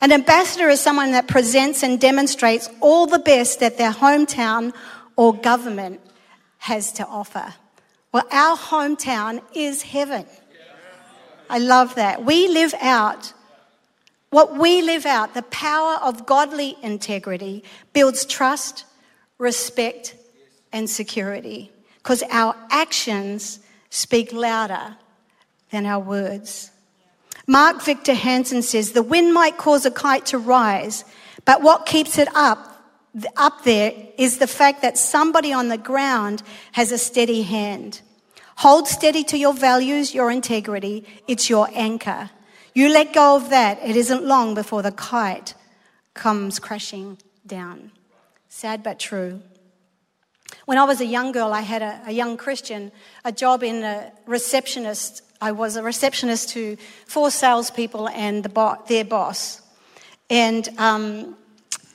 An 0.00 0.12
ambassador 0.12 0.68
is 0.68 0.80
someone 0.80 1.12
that 1.12 1.28
presents 1.28 1.82
and 1.82 2.00
demonstrates 2.00 2.68
all 2.80 3.06
the 3.06 3.18
best 3.18 3.60
that 3.60 3.78
their 3.78 3.92
hometown 3.92 4.74
or 5.16 5.32
government 5.32 6.00
has 6.58 6.92
to 6.92 7.06
offer. 7.06 7.54
Well, 8.12 8.26
our 8.30 8.56
hometown 8.56 9.42
is 9.54 9.82
heaven. 9.82 10.26
I 11.48 11.58
love 11.58 11.94
that. 11.94 12.24
We 12.24 12.48
live 12.48 12.74
out 12.80 13.32
what 14.30 14.56
we 14.56 14.80
live 14.80 15.04
out, 15.04 15.34
the 15.34 15.42
power 15.42 15.96
of 16.02 16.24
godly 16.24 16.76
integrity, 16.82 17.62
builds 17.92 18.24
trust, 18.24 18.86
respect, 19.36 20.14
and 20.72 20.88
security 20.88 21.71
because 22.02 22.22
our 22.30 22.56
actions 22.70 23.60
speak 23.90 24.32
louder 24.32 24.96
than 25.70 25.86
our 25.86 26.00
words. 26.00 26.70
Mark 27.46 27.82
Victor 27.82 28.14
Hansen 28.14 28.62
says 28.62 28.92
the 28.92 29.02
wind 29.02 29.34
might 29.34 29.56
cause 29.56 29.84
a 29.84 29.90
kite 29.90 30.26
to 30.26 30.38
rise, 30.38 31.04
but 31.44 31.62
what 31.62 31.86
keeps 31.86 32.18
it 32.18 32.28
up 32.34 32.68
up 33.36 33.64
there 33.64 33.92
is 34.16 34.38
the 34.38 34.46
fact 34.46 34.82
that 34.82 34.96
somebody 34.96 35.52
on 35.52 35.68
the 35.68 35.78
ground 35.78 36.42
has 36.72 36.92
a 36.92 36.98
steady 36.98 37.42
hand. 37.42 38.00
Hold 38.56 38.88
steady 38.88 39.24
to 39.24 39.38
your 39.38 39.52
values, 39.52 40.14
your 40.14 40.30
integrity. 40.30 41.04
It's 41.28 41.50
your 41.50 41.68
anchor. 41.74 42.30
You 42.74 42.88
let 42.88 43.12
go 43.12 43.36
of 43.36 43.50
that, 43.50 43.78
it 43.84 43.96
isn't 43.96 44.24
long 44.24 44.54
before 44.54 44.80
the 44.82 44.92
kite 44.92 45.54
comes 46.14 46.58
crashing 46.58 47.18
down. 47.46 47.92
Sad 48.48 48.82
but 48.82 48.98
true. 48.98 49.42
When 50.64 50.78
I 50.78 50.84
was 50.84 51.00
a 51.00 51.06
young 51.06 51.32
girl, 51.32 51.52
I 51.52 51.60
had 51.60 51.82
a, 51.82 52.00
a 52.06 52.12
young 52.12 52.36
Christian, 52.36 52.92
a 53.24 53.32
job 53.32 53.62
in 53.62 53.82
a 53.82 54.12
receptionist. 54.26 55.22
I 55.40 55.52
was 55.52 55.76
a 55.76 55.82
receptionist 55.82 56.50
to 56.50 56.76
four 57.06 57.30
salespeople 57.30 58.08
and 58.08 58.44
the 58.44 58.48
bo- 58.48 58.78
their 58.86 59.04
boss. 59.04 59.60
And 60.30 60.68
um, 60.78 61.36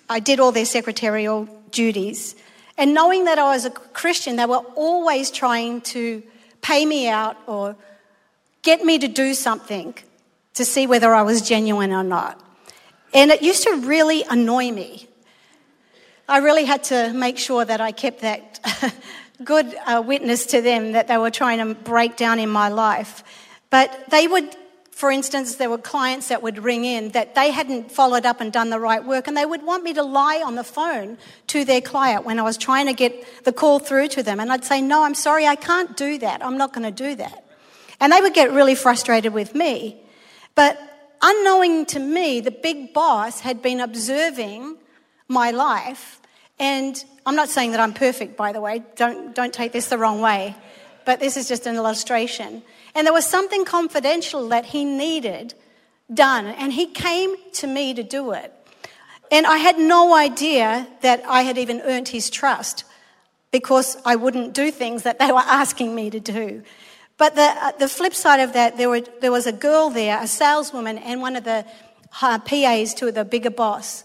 I 0.10 0.20
did 0.20 0.40
all 0.40 0.52
their 0.52 0.66
secretarial 0.66 1.48
duties. 1.72 2.36
And 2.78 2.94
knowing 2.94 3.26
that 3.26 3.40
I 3.40 3.54
was 3.54 3.66
a 3.66 3.72
Christian, 3.72 4.36
they 4.36 4.46
were 4.46 4.64
always 4.76 5.32
trying 5.32 5.82
to 5.82 6.22
pay 6.62 6.86
me 6.86 7.08
out 7.08 7.38
or 7.48 7.76
get 8.62 8.84
me 8.84 9.00
to 9.00 9.08
do 9.08 9.34
something 9.34 9.96
to 10.56 10.66
see 10.66 10.88
whether 10.88 11.14
I 11.14 11.22
was 11.22 11.42
genuine 11.42 11.94
or 11.94 12.04
not. 12.04 12.42
And 13.14 13.32
it 13.32 13.42
used 13.42 13.64
to 13.64 13.78
really 13.78 14.24
annoy 14.30 14.72
me. 14.72 15.08
I 16.30 16.40
really 16.40 16.66
had 16.66 16.84
to 16.86 17.14
make 17.14 17.38
sure 17.38 17.64
that 17.64 17.80
I 17.80 17.94
kept 17.94 18.20
that 18.22 18.60
good 19.44 19.74
uh, 19.86 20.04
witness 20.06 20.48
to 20.48 20.62
them 20.62 20.92
that 20.92 21.08
they 21.08 21.18
were 21.18 21.32
trying 21.32 21.60
to 21.60 21.74
break 21.74 22.18
down 22.18 22.40
in 22.40 22.50
my 22.50 22.68
life. 22.68 23.24
But 23.70 24.10
they 24.10 24.28
would, 24.28 24.54
for 24.92 25.10
instance, 25.10 25.56
there 25.56 25.70
were 25.70 25.78
clients 25.78 26.28
that 26.28 26.44
would 26.44 26.58
ring 26.62 26.84
in 26.84 27.10
that 27.10 27.34
they 27.34 27.52
hadn't 27.52 27.94
followed 27.94 28.26
up 28.26 28.42
and 28.42 28.52
done 28.52 28.70
the 28.70 28.80
right 28.80 29.06
work, 29.06 29.30
and 29.30 29.38
they 29.38 29.46
would 29.46 29.64
want 29.64 29.86
me 29.86 29.94
to 29.94 30.04
lie 30.04 30.44
on 30.46 30.56
the 30.56 30.66
phone 30.66 31.18
to 31.48 31.64
their 31.64 31.80
client 31.80 32.26
when 32.26 32.40
I 32.40 32.44
was 32.44 32.58
trying 32.58 32.88
to 32.88 32.94
get 32.94 33.44
the 33.46 33.54
call 33.54 33.80
through 33.80 34.10
to 34.10 34.24
them. 34.24 34.42
And 34.42 34.52
I'd 34.52 34.66
say, 34.66 34.82
No, 34.82 35.04
I'm 35.04 35.16
sorry, 35.16 35.48
I 35.48 35.56
can't 35.56 35.96
do 35.96 36.18
that. 36.20 36.44
I'm 36.46 36.58
not 36.58 36.74
going 36.74 36.94
to 36.94 37.04
do 37.04 37.16
that. 37.16 37.46
And 38.02 38.12
they 38.12 38.20
would 38.20 38.34
get 38.34 38.52
really 38.52 38.76
frustrated 38.76 39.34
with 39.34 39.56
me. 39.56 40.02
But 40.56 40.78
unknowing 41.22 41.86
to 41.88 42.00
me, 42.00 42.42
the 42.42 42.52
big 42.52 42.94
boss 42.94 43.40
had 43.40 43.62
been 43.62 43.80
observing 43.80 44.78
my 45.28 45.52
life. 45.52 46.20
And 46.60 47.04
I'm 47.26 47.36
not 47.36 47.50
saying 47.50 47.72
that 47.72 47.80
I'm 47.80 47.94
perfect, 47.94 48.38
by 48.38 48.52
the 48.52 48.62
way. 48.62 48.84
Don't, 48.96 49.36
don't 49.36 49.54
take 49.54 49.72
this 49.72 49.88
the 49.88 49.98
wrong 49.98 50.22
way. 50.22 50.56
But 51.06 51.20
this 51.20 51.38
is 51.38 51.48
just 51.48 51.68
an 51.68 51.76
illustration. 51.76 52.64
And 52.96 53.06
there 53.06 53.14
was 53.14 53.26
something 53.26 53.64
confidential 53.66 54.50
that 54.50 54.66
he 54.66 54.84
needed 54.84 55.54
done. 56.14 56.48
And 56.48 56.74
he 56.74 56.88
came 56.88 57.36
to 57.54 57.68
me 57.68 57.94
to 57.94 58.04
do 58.04 58.32
it. 58.32 58.54
And 59.32 59.46
I 59.46 59.58
had 59.58 59.78
no 59.78 60.16
idea 60.16 60.88
that 61.02 61.24
I 61.28 61.42
had 61.42 61.58
even 61.58 61.82
earned 61.82 62.10
his 62.10 62.30
trust 62.30 62.86
because 63.52 63.98
I 64.06 64.16
wouldn't 64.16 64.54
do 64.54 64.72
things 64.72 65.04
that 65.04 65.20
they 65.20 65.32
were 65.32 65.40
asking 65.40 65.94
me 65.94 66.10
to 66.10 66.20
do. 66.20 66.64
But 67.18 67.36
the, 67.36 67.42
uh, 67.42 67.72
the 67.72 67.90
flip 67.90 68.14
side 68.14 68.40
of 68.40 68.54
that, 68.54 68.78
there, 68.78 68.90
were, 68.90 69.02
there 69.22 69.32
was 69.32 69.48
a 69.48 69.52
girl 69.52 69.90
there, 69.90 70.22
a 70.22 70.28
saleswoman, 70.28 70.98
and 70.98 71.22
one 71.22 71.36
of 71.36 71.44
the 71.44 71.66
uh, 72.22 72.40
PAs 72.40 72.94
to 72.96 73.12
the 73.12 73.26
bigger 73.26 73.50
boss. 73.50 74.04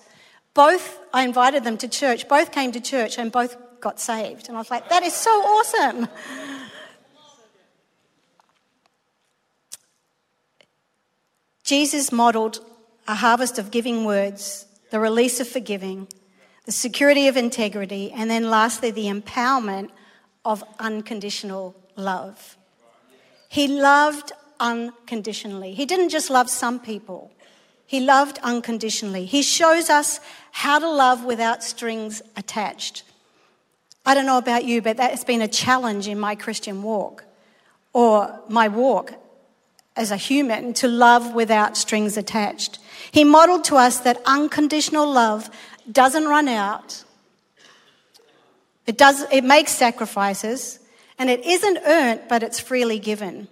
Both, 0.55 0.99
I 1.13 1.25
invited 1.25 1.65
them 1.65 1.79
to 1.79 1.89
church, 1.89 2.29
both 2.29 2.53
came 2.53 2.73
to 2.73 2.81
church 2.81 3.19
and 3.19 3.33
both 3.33 3.57
got 3.81 3.99
saved. 3.99 4.49
And 4.49 4.57
I 4.57 4.61
was 4.61 4.71
like, 4.71 4.89
that 4.91 5.03
is 5.03 5.15
so 5.15 5.31
awesome. 5.31 6.09
Jesus 11.65 12.13
modeled 12.13 12.65
a 13.09 13.15
harvest 13.15 13.59
of 13.59 13.71
giving 13.71 14.05
words, 14.05 14.67
the 14.91 15.01
release 15.01 15.41
of 15.41 15.49
forgiving, 15.49 16.07
the 16.67 16.73
security 16.73 17.29
of 17.29 17.37
integrity, 17.37 18.13
and 18.13 18.31
then 18.31 18.51
lastly, 18.51 18.91
the 18.91 19.07
empowerment 19.07 19.91
of 20.45 20.63
unconditional 20.79 21.75
love. 21.97 22.57
He 23.49 23.69
loved 23.69 24.33
unconditionally. 24.61 25.75
He 25.75 25.87
didn't 25.87 26.11
just 26.11 26.31
love 26.31 26.49
some 26.49 26.79
people, 26.79 27.33
he 27.93 28.01
loved 28.01 28.39
unconditionally. 28.43 29.27
He 29.27 29.43
shows 29.43 29.91
us 29.91 30.19
how 30.51 30.79
to 30.79 30.91
love 30.91 31.27
without 31.27 31.63
strings 31.63 32.23
attached. 32.39 33.03
I 34.07 34.15
don't 34.15 34.25
know 34.25 34.39
about 34.39 34.65
you, 34.65 34.81
but 34.81 34.97
that's 34.97 35.25
been 35.25 35.43
a 35.43 35.47
challenge 35.47 36.09
in 36.09 36.19
my 36.19 36.35
Christian 36.35 36.83
walk 36.83 37.25
or 37.93 38.41
my 38.49 38.69
walk 38.69 39.13
as 39.95 40.11
a 40.11 40.17
human 40.17 40.73
to 40.73 40.89
love 40.89 41.35
without 41.35 41.77
strings 41.77 42.17
attached. 42.17 42.79
He 43.11 43.25
modeled 43.25 43.65
to 43.65 43.77
us 43.77 44.01
that 44.01 44.23
unconditional 44.25 45.13
love 45.13 45.51
doesn't 45.91 46.25
run 46.25 46.49
out. 46.49 47.05
It 48.87 48.97
does 48.97 49.27
it 49.31 49.45
makes 49.45 49.73
sacrifices 49.73 50.79
and 51.19 51.29
it 51.29 51.45
isn't 51.45 51.79
earned, 51.85 52.23
but 52.27 52.43
it's 52.43 52.59
freely 52.59 52.99
given. 52.99 53.49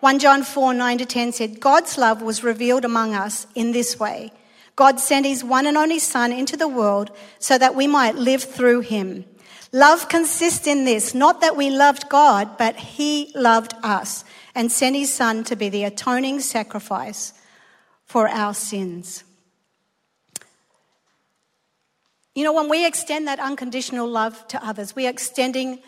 1 0.00 0.18
John 0.18 0.42
4 0.42 0.74
9 0.74 0.98
to 0.98 1.06
10 1.06 1.32
said, 1.32 1.60
God's 1.60 1.96
love 1.96 2.22
was 2.22 2.44
revealed 2.44 2.84
among 2.84 3.14
us 3.14 3.46
in 3.54 3.72
this 3.72 3.98
way. 3.98 4.32
God 4.76 5.00
sent 5.00 5.24
his 5.24 5.42
one 5.42 5.66
and 5.66 5.76
only 5.76 5.98
Son 5.98 6.32
into 6.32 6.56
the 6.56 6.68
world 6.68 7.10
so 7.38 7.56
that 7.56 7.74
we 7.74 7.86
might 7.86 8.14
live 8.14 8.44
through 8.44 8.80
him. 8.80 9.24
Love 9.72 10.08
consists 10.08 10.66
in 10.66 10.84
this, 10.84 11.14
not 11.14 11.40
that 11.40 11.56
we 11.56 11.70
loved 11.70 12.08
God, 12.08 12.58
but 12.58 12.76
he 12.76 13.32
loved 13.34 13.74
us 13.82 14.24
and 14.54 14.70
sent 14.70 14.96
his 14.96 15.12
Son 15.12 15.44
to 15.44 15.56
be 15.56 15.68
the 15.68 15.84
atoning 15.84 16.40
sacrifice 16.40 17.32
for 18.04 18.28
our 18.28 18.54
sins. 18.54 19.24
You 22.34 22.44
know, 22.44 22.52
when 22.52 22.68
we 22.68 22.86
extend 22.86 23.26
that 23.28 23.40
unconditional 23.40 24.06
love 24.06 24.46
to 24.48 24.64
others, 24.64 24.94
we 24.94 25.06
are 25.06 25.10
extending 25.10 25.78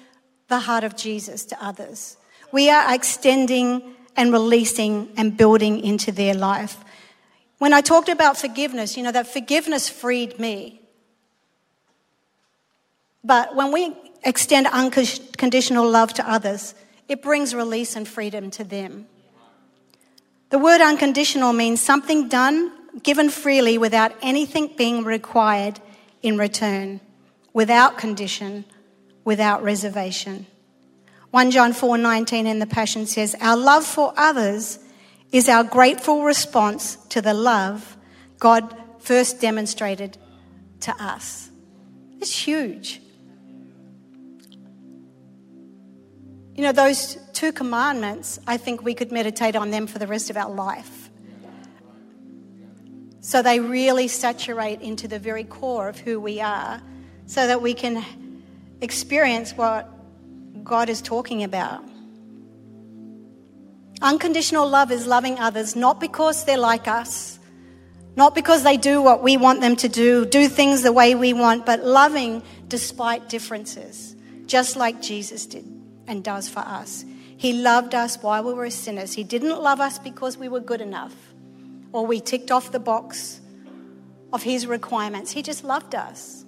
the 0.48 0.60
heart 0.60 0.82
of 0.82 0.96
Jesus 0.96 1.44
to 1.44 1.64
others. 1.64 2.16
We 2.52 2.70
are 2.70 2.94
extending 2.94 3.96
and 4.18 4.32
releasing 4.32 5.08
and 5.16 5.36
building 5.36 5.78
into 5.78 6.10
their 6.10 6.34
life. 6.34 6.76
When 7.58 7.72
I 7.72 7.80
talked 7.80 8.08
about 8.08 8.36
forgiveness, 8.36 8.96
you 8.96 9.04
know, 9.04 9.12
that 9.12 9.28
forgiveness 9.28 9.88
freed 9.88 10.40
me. 10.40 10.82
But 13.22 13.54
when 13.54 13.70
we 13.72 13.96
extend 14.24 14.66
unconditional 14.66 15.88
love 15.88 16.12
to 16.14 16.28
others, 16.28 16.74
it 17.08 17.22
brings 17.22 17.54
release 17.54 17.94
and 17.94 18.06
freedom 18.08 18.50
to 18.52 18.64
them. 18.64 19.06
The 20.50 20.58
word 20.58 20.80
unconditional 20.80 21.52
means 21.52 21.80
something 21.80 22.28
done, 22.28 22.72
given 23.02 23.30
freely 23.30 23.78
without 23.78 24.12
anything 24.20 24.74
being 24.76 25.04
required 25.04 25.78
in 26.22 26.38
return, 26.38 27.00
without 27.52 27.98
condition, 27.98 28.64
without 29.24 29.62
reservation. 29.62 30.46
1 31.30 31.50
John 31.50 31.72
4:19 31.72 32.46
in 32.46 32.58
the 32.58 32.66
Passion 32.66 33.06
says, 33.06 33.36
"Our 33.40 33.56
love 33.56 33.84
for 33.84 34.14
others 34.16 34.78
is 35.30 35.48
our 35.48 35.62
grateful 35.62 36.24
response 36.24 36.96
to 37.10 37.20
the 37.20 37.34
love 37.34 37.96
God 38.38 38.74
first 38.98 39.40
demonstrated 39.40 40.16
to 40.80 40.94
us." 41.02 41.50
It's 42.20 42.46
huge. 42.46 43.02
You 46.54 46.64
know, 46.64 46.72
those 46.72 47.18
two 47.34 47.52
commandments, 47.52 48.40
I 48.46 48.56
think 48.56 48.82
we 48.82 48.94
could 48.94 49.12
meditate 49.12 49.54
on 49.54 49.70
them 49.70 49.86
for 49.86 49.98
the 49.98 50.08
rest 50.08 50.30
of 50.30 50.36
our 50.36 50.50
life. 50.50 51.10
So 53.20 53.42
they 53.42 53.60
really 53.60 54.08
saturate 54.08 54.80
into 54.80 55.06
the 55.06 55.18
very 55.18 55.44
core 55.44 55.88
of 55.88 55.98
who 55.98 56.18
we 56.18 56.40
are 56.40 56.82
so 57.26 57.46
that 57.46 57.60
we 57.60 57.74
can 57.74 58.02
experience 58.80 59.52
what 59.52 59.97
God 60.68 60.88
is 60.88 61.02
talking 61.02 61.42
about. 61.42 61.82
Unconditional 64.00 64.68
love 64.68 64.92
is 64.92 65.06
loving 65.06 65.38
others 65.38 65.74
not 65.74 65.98
because 65.98 66.44
they're 66.44 66.56
like 66.56 66.86
us, 66.86 67.38
not 68.14 68.34
because 68.34 68.62
they 68.62 68.76
do 68.76 69.02
what 69.02 69.22
we 69.22 69.36
want 69.36 69.60
them 69.60 69.74
to 69.76 69.88
do, 69.88 70.24
do 70.24 70.48
things 70.48 70.82
the 70.82 70.92
way 70.92 71.14
we 71.14 71.32
want, 71.32 71.66
but 71.66 71.84
loving 71.84 72.42
despite 72.68 73.28
differences, 73.28 74.14
just 74.46 74.76
like 74.76 75.02
Jesus 75.02 75.46
did 75.46 75.64
and 76.06 76.22
does 76.22 76.48
for 76.48 76.60
us. 76.60 77.04
He 77.36 77.52
loved 77.52 77.94
us 77.94 78.16
while 78.22 78.44
we 78.44 78.52
were 78.52 78.70
sinners. 78.70 79.14
He 79.14 79.24
didn't 79.24 79.60
love 79.60 79.80
us 79.80 79.98
because 79.98 80.36
we 80.36 80.48
were 80.48 80.60
good 80.60 80.80
enough 80.80 81.14
or 81.92 82.06
we 82.06 82.20
ticked 82.20 82.50
off 82.50 82.72
the 82.72 82.80
box 82.80 83.40
of 84.32 84.42
His 84.42 84.66
requirements. 84.66 85.32
He 85.32 85.42
just 85.42 85.64
loved 85.64 85.94
us. 85.94 86.44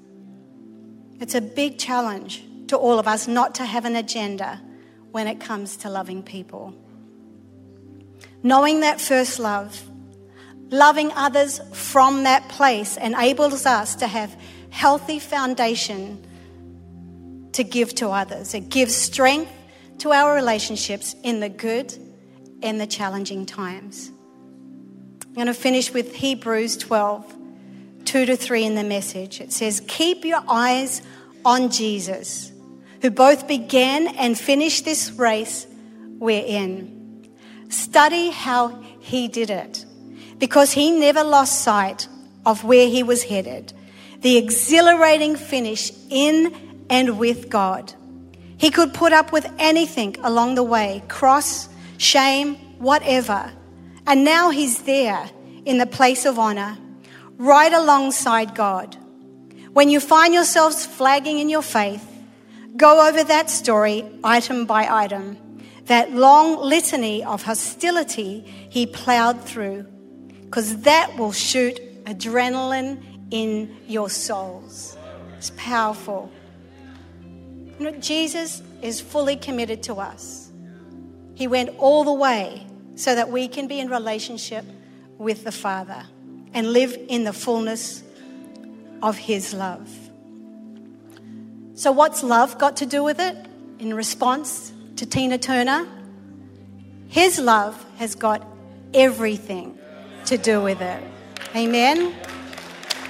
It's 1.21 1.35
a 1.35 1.41
big 1.41 1.79
challenge 1.79 2.45
to 2.71 2.77
all 2.77 3.01
of 3.01 3.09
us 3.09 3.27
not 3.27 3.57
to 3.57 3.65
have 3.65 3.85
an 3.85 3.97
agenda 3.97 4.61
when 5.11 5.27
it 5.27 5.41
comes 5.41 5.77
to 5.79 5.91
loving 5.91 6.23
people. 6.23 6.73
Knowing 8.45 8.81
that 8.81 9.01
first 9.01 9.41
love, 9.41 9.83
loving 10.71 11.11
others 11.17 11.61
from 11.73 12.23
that 12.23 12.49
place 12.49 12.97
enables 12.97 13.67
us 13.67 13.97
to 13.97 14.07
have 14.07 14.35
healthy 14.71 15.19
foundation 15.19 16.25
to 17.53 17.65
give 17.65 17.93
to 17.97 18.09
others. 18.09 18.55
It 18.55 18.69
gives 18.69 18.95
strength 18.95 19.51
to 19.99 20.13
our 20.13 20.33
relationships 20.33 21.17
in 21.25 21.41
the 21.41 21.49
good 21.49 21.93
and 22.63 22.81
the 22.81 22.87
challenging 22.87 23.47
times. 23.47 24.13
I'm 25.27 25.35
going 25.35 25.49
to 25.49 25.55
finish 25.55 25.93
with 25.93 26.15
Hebrews 26.15 26.77
12, 26.77 27.35
2 28.05 28.27
to 28.27 28.37
3 28.37 28.65
in 28.65 28.75
the 28.77 28.85
message. 28.85 29.41
It 29.41 29.53
says, 29.53 29.83
Keep 29.89 30.25
your 30.25 30.43
eyes 30.49 31.03
on 31.45 31.71
Jesus, 31.71 32.53
who 33.01 33.11
both 33.11 33.49
began 33.49 34.09
and 34.09 34.39
finished 34.39 34.85
this 34.85 35.11
race 35.13 35.67
we're 36.19 36.45
in. 36.45 37.29
Study 37.69 38.31
how 38.31 38.83
he 39.01 39.29
did 39.29 39.51
it, 39.51 39.85
because 40.39 40.73
he 40.73 40.91
never 40.91 41.25
lost 41.25 41.63
sight 41.63 42.09
of 42.45 42.65
where 42.65 42.89
he 42.89 43.03
was 43.03 43.23
headed 43.23 43.73
the 44.21 44.37
exhilarating 44.37 45.37
finish 45.37 45.93
in 46.11 46.55
and 46.91 47.19
with 47.19 47.49
God. 47.49 47.93
He 48.59 48.71
could 48.71 48.93
put 48.93 49.13
up 49.13 49.33
with 49.33 49.51
anything 49.59 50.17
along 50.23 50.55
the 50.55 50.63
way 50.63 51.03
cross, 51.09 51.69
shame, 51.97 52.57
whatever. 52.79 53.51
And 54.07 54.25
now 54.25 54.51
he's 54.51 54.83
there 54.83 55.31
in 55.65 55.79
the 55.79 55.87
place 55.87 56.27
of 56.27 56.39
honor, 56.39 56.77
right 57.39 57.73
alongside 57.73 58.55
God. 58.55 58.97
When 59.73 59.89
you 59.89 60.01
find 60.01 60.35
yourselves 60.35 60.85
flagging 60.85 61.39
in 61.39 61.49
your 61.49 61.63
faith, 61.63 62.07
go 62.81 63.07
over 63.07 63.23
that 63.23 63.51
story 63.51 64.03
item 64.25 64.65
by 64.65 64.89
item, 64.91 65.37
that 65.85 66.13
long 66.13 66.57
litany 66.57 67.23
of 67.23 67.43
hostility 67.43 68.41
he 68.71 68.87
plowed 68.87 69.39
through, 69.45 69.87
because 70.45 70.79
that 70.79 71.15
will 71.19 71.31
shoot 71.31 71.79
adrenaline 72.05 72.99
in 73.31 73.77
your 73.87 74.09
souls. 74.09 74.97
It's 75.37 75.53
powerful. 75.59 76.33
You 77.79 77.91
know, 77.91 77.91
Jesus 77.99 78.63
is 78.81 78.99
fully 78.99 79.37
committed 79.37 79.83
to 79.85 79.97
us. 79.97 80.51
He 81.35 81.47
went 81.47 81.69
all 81.79 82.05
the 82.05 82.15
way 82.15 82.67
so 82.95 83.15
that 83.15 83.29
we 83.29 83.47
can 83.47 83.69
be 83.69 83.79
in 83.79 83.91
relationship 83.91 84.65
with 85.19 85.45
the 85.45 85.53
Father 85.53 86.03
and 86.55 86.73
live 86.73 86.97
in 87.09 87.25
the 87.25 87.33
fullness 87.35 88.03
of 89.03 89.19
His 89.19 89.53
love. 89.53 90.00
So, 91.81 91.93
what's 91.93 92.23
love 92.23 92.59
got 92.59 92.77
to 92.77 92.85
do 92.85 93.03
with 93.03 93.19
it? 93.21 93.35
In 93.79 93.95
response 93.95 94.71
to 94.97 95.07
Tina 95.07 95.39
Turner, 95.39 95.89
His 97.09 97.39
love 97.39 97.75
has 97.97 98.15
got 98.15 98.47
everything 98.93 99.79
to 100.27 100.37
do 100.37 100.61
with 100.61 100.83
it. 100.83 101.03
Amen. 101.57 102.15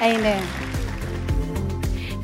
Amen. 0.01 0.47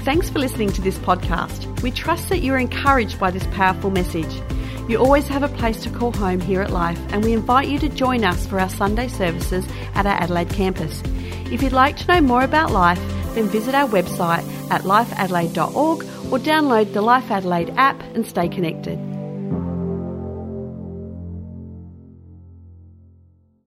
Thanks 0.04 0.30
for 0.30 0.38
listening 0.38 0.70
to 0.74 0.80
this 0.80 0.96
podcast. 0.98 1.82
We 1.82 1.90
trust 1.90 2.28
that 2.28 2.42
you're 2.42 2.58
encouraged 2.58 3.18
by 3.18 3.32
this 3.32 3.48
powerful 3.48 3.90
message. 3.90 4.40
You 4.88 4.98
always 4.98 5.26
have 5.26 5.42
a 5.42 5.48
place 5.48 5.82
to 5.82 5.90
call 5.90 6.12
home 6.12 6.40
here 6.40 6.62
at 6.62 6.70
Life, 6.70 7.00
and 7.08 7.24
we 7.24 7.32
invite 7.32 7.66
you 7.66 7.80
to 7.80 7.88
join 7.88 8.22
us 8.22 8.46
for 8.46 8.60
our 8.60 8.70
Sunday 8.70 9.08
services 9.08 9.66
at 9.96 10.06
our 10.06 10.14
Adelaide 10.14 10.50
campus. 10.50 11.02
If 11.50 11.60
you'd 11.60 11.72
like 11.72 11.96
to 11.96 12.06
know 12.06 12.20
more 12.20 12.44
about 12.44 12.70
Life, 12.70 13.00
then 13.34 13.48
visit 13.48 13.74
our 13.74 13.88
website 13.88 14.48
at 14.70 14.82
lifeadelaide.org 14.82 16.15
or 16.30 16.38
download 16.38 16.92
the 16.92 17.02
Life 17.02 17.30
Adelaide 17.30 17.70
app 17.76 18.00
and 18.14 18.26
stay 18.26 18.48
connected. 18.48 19.15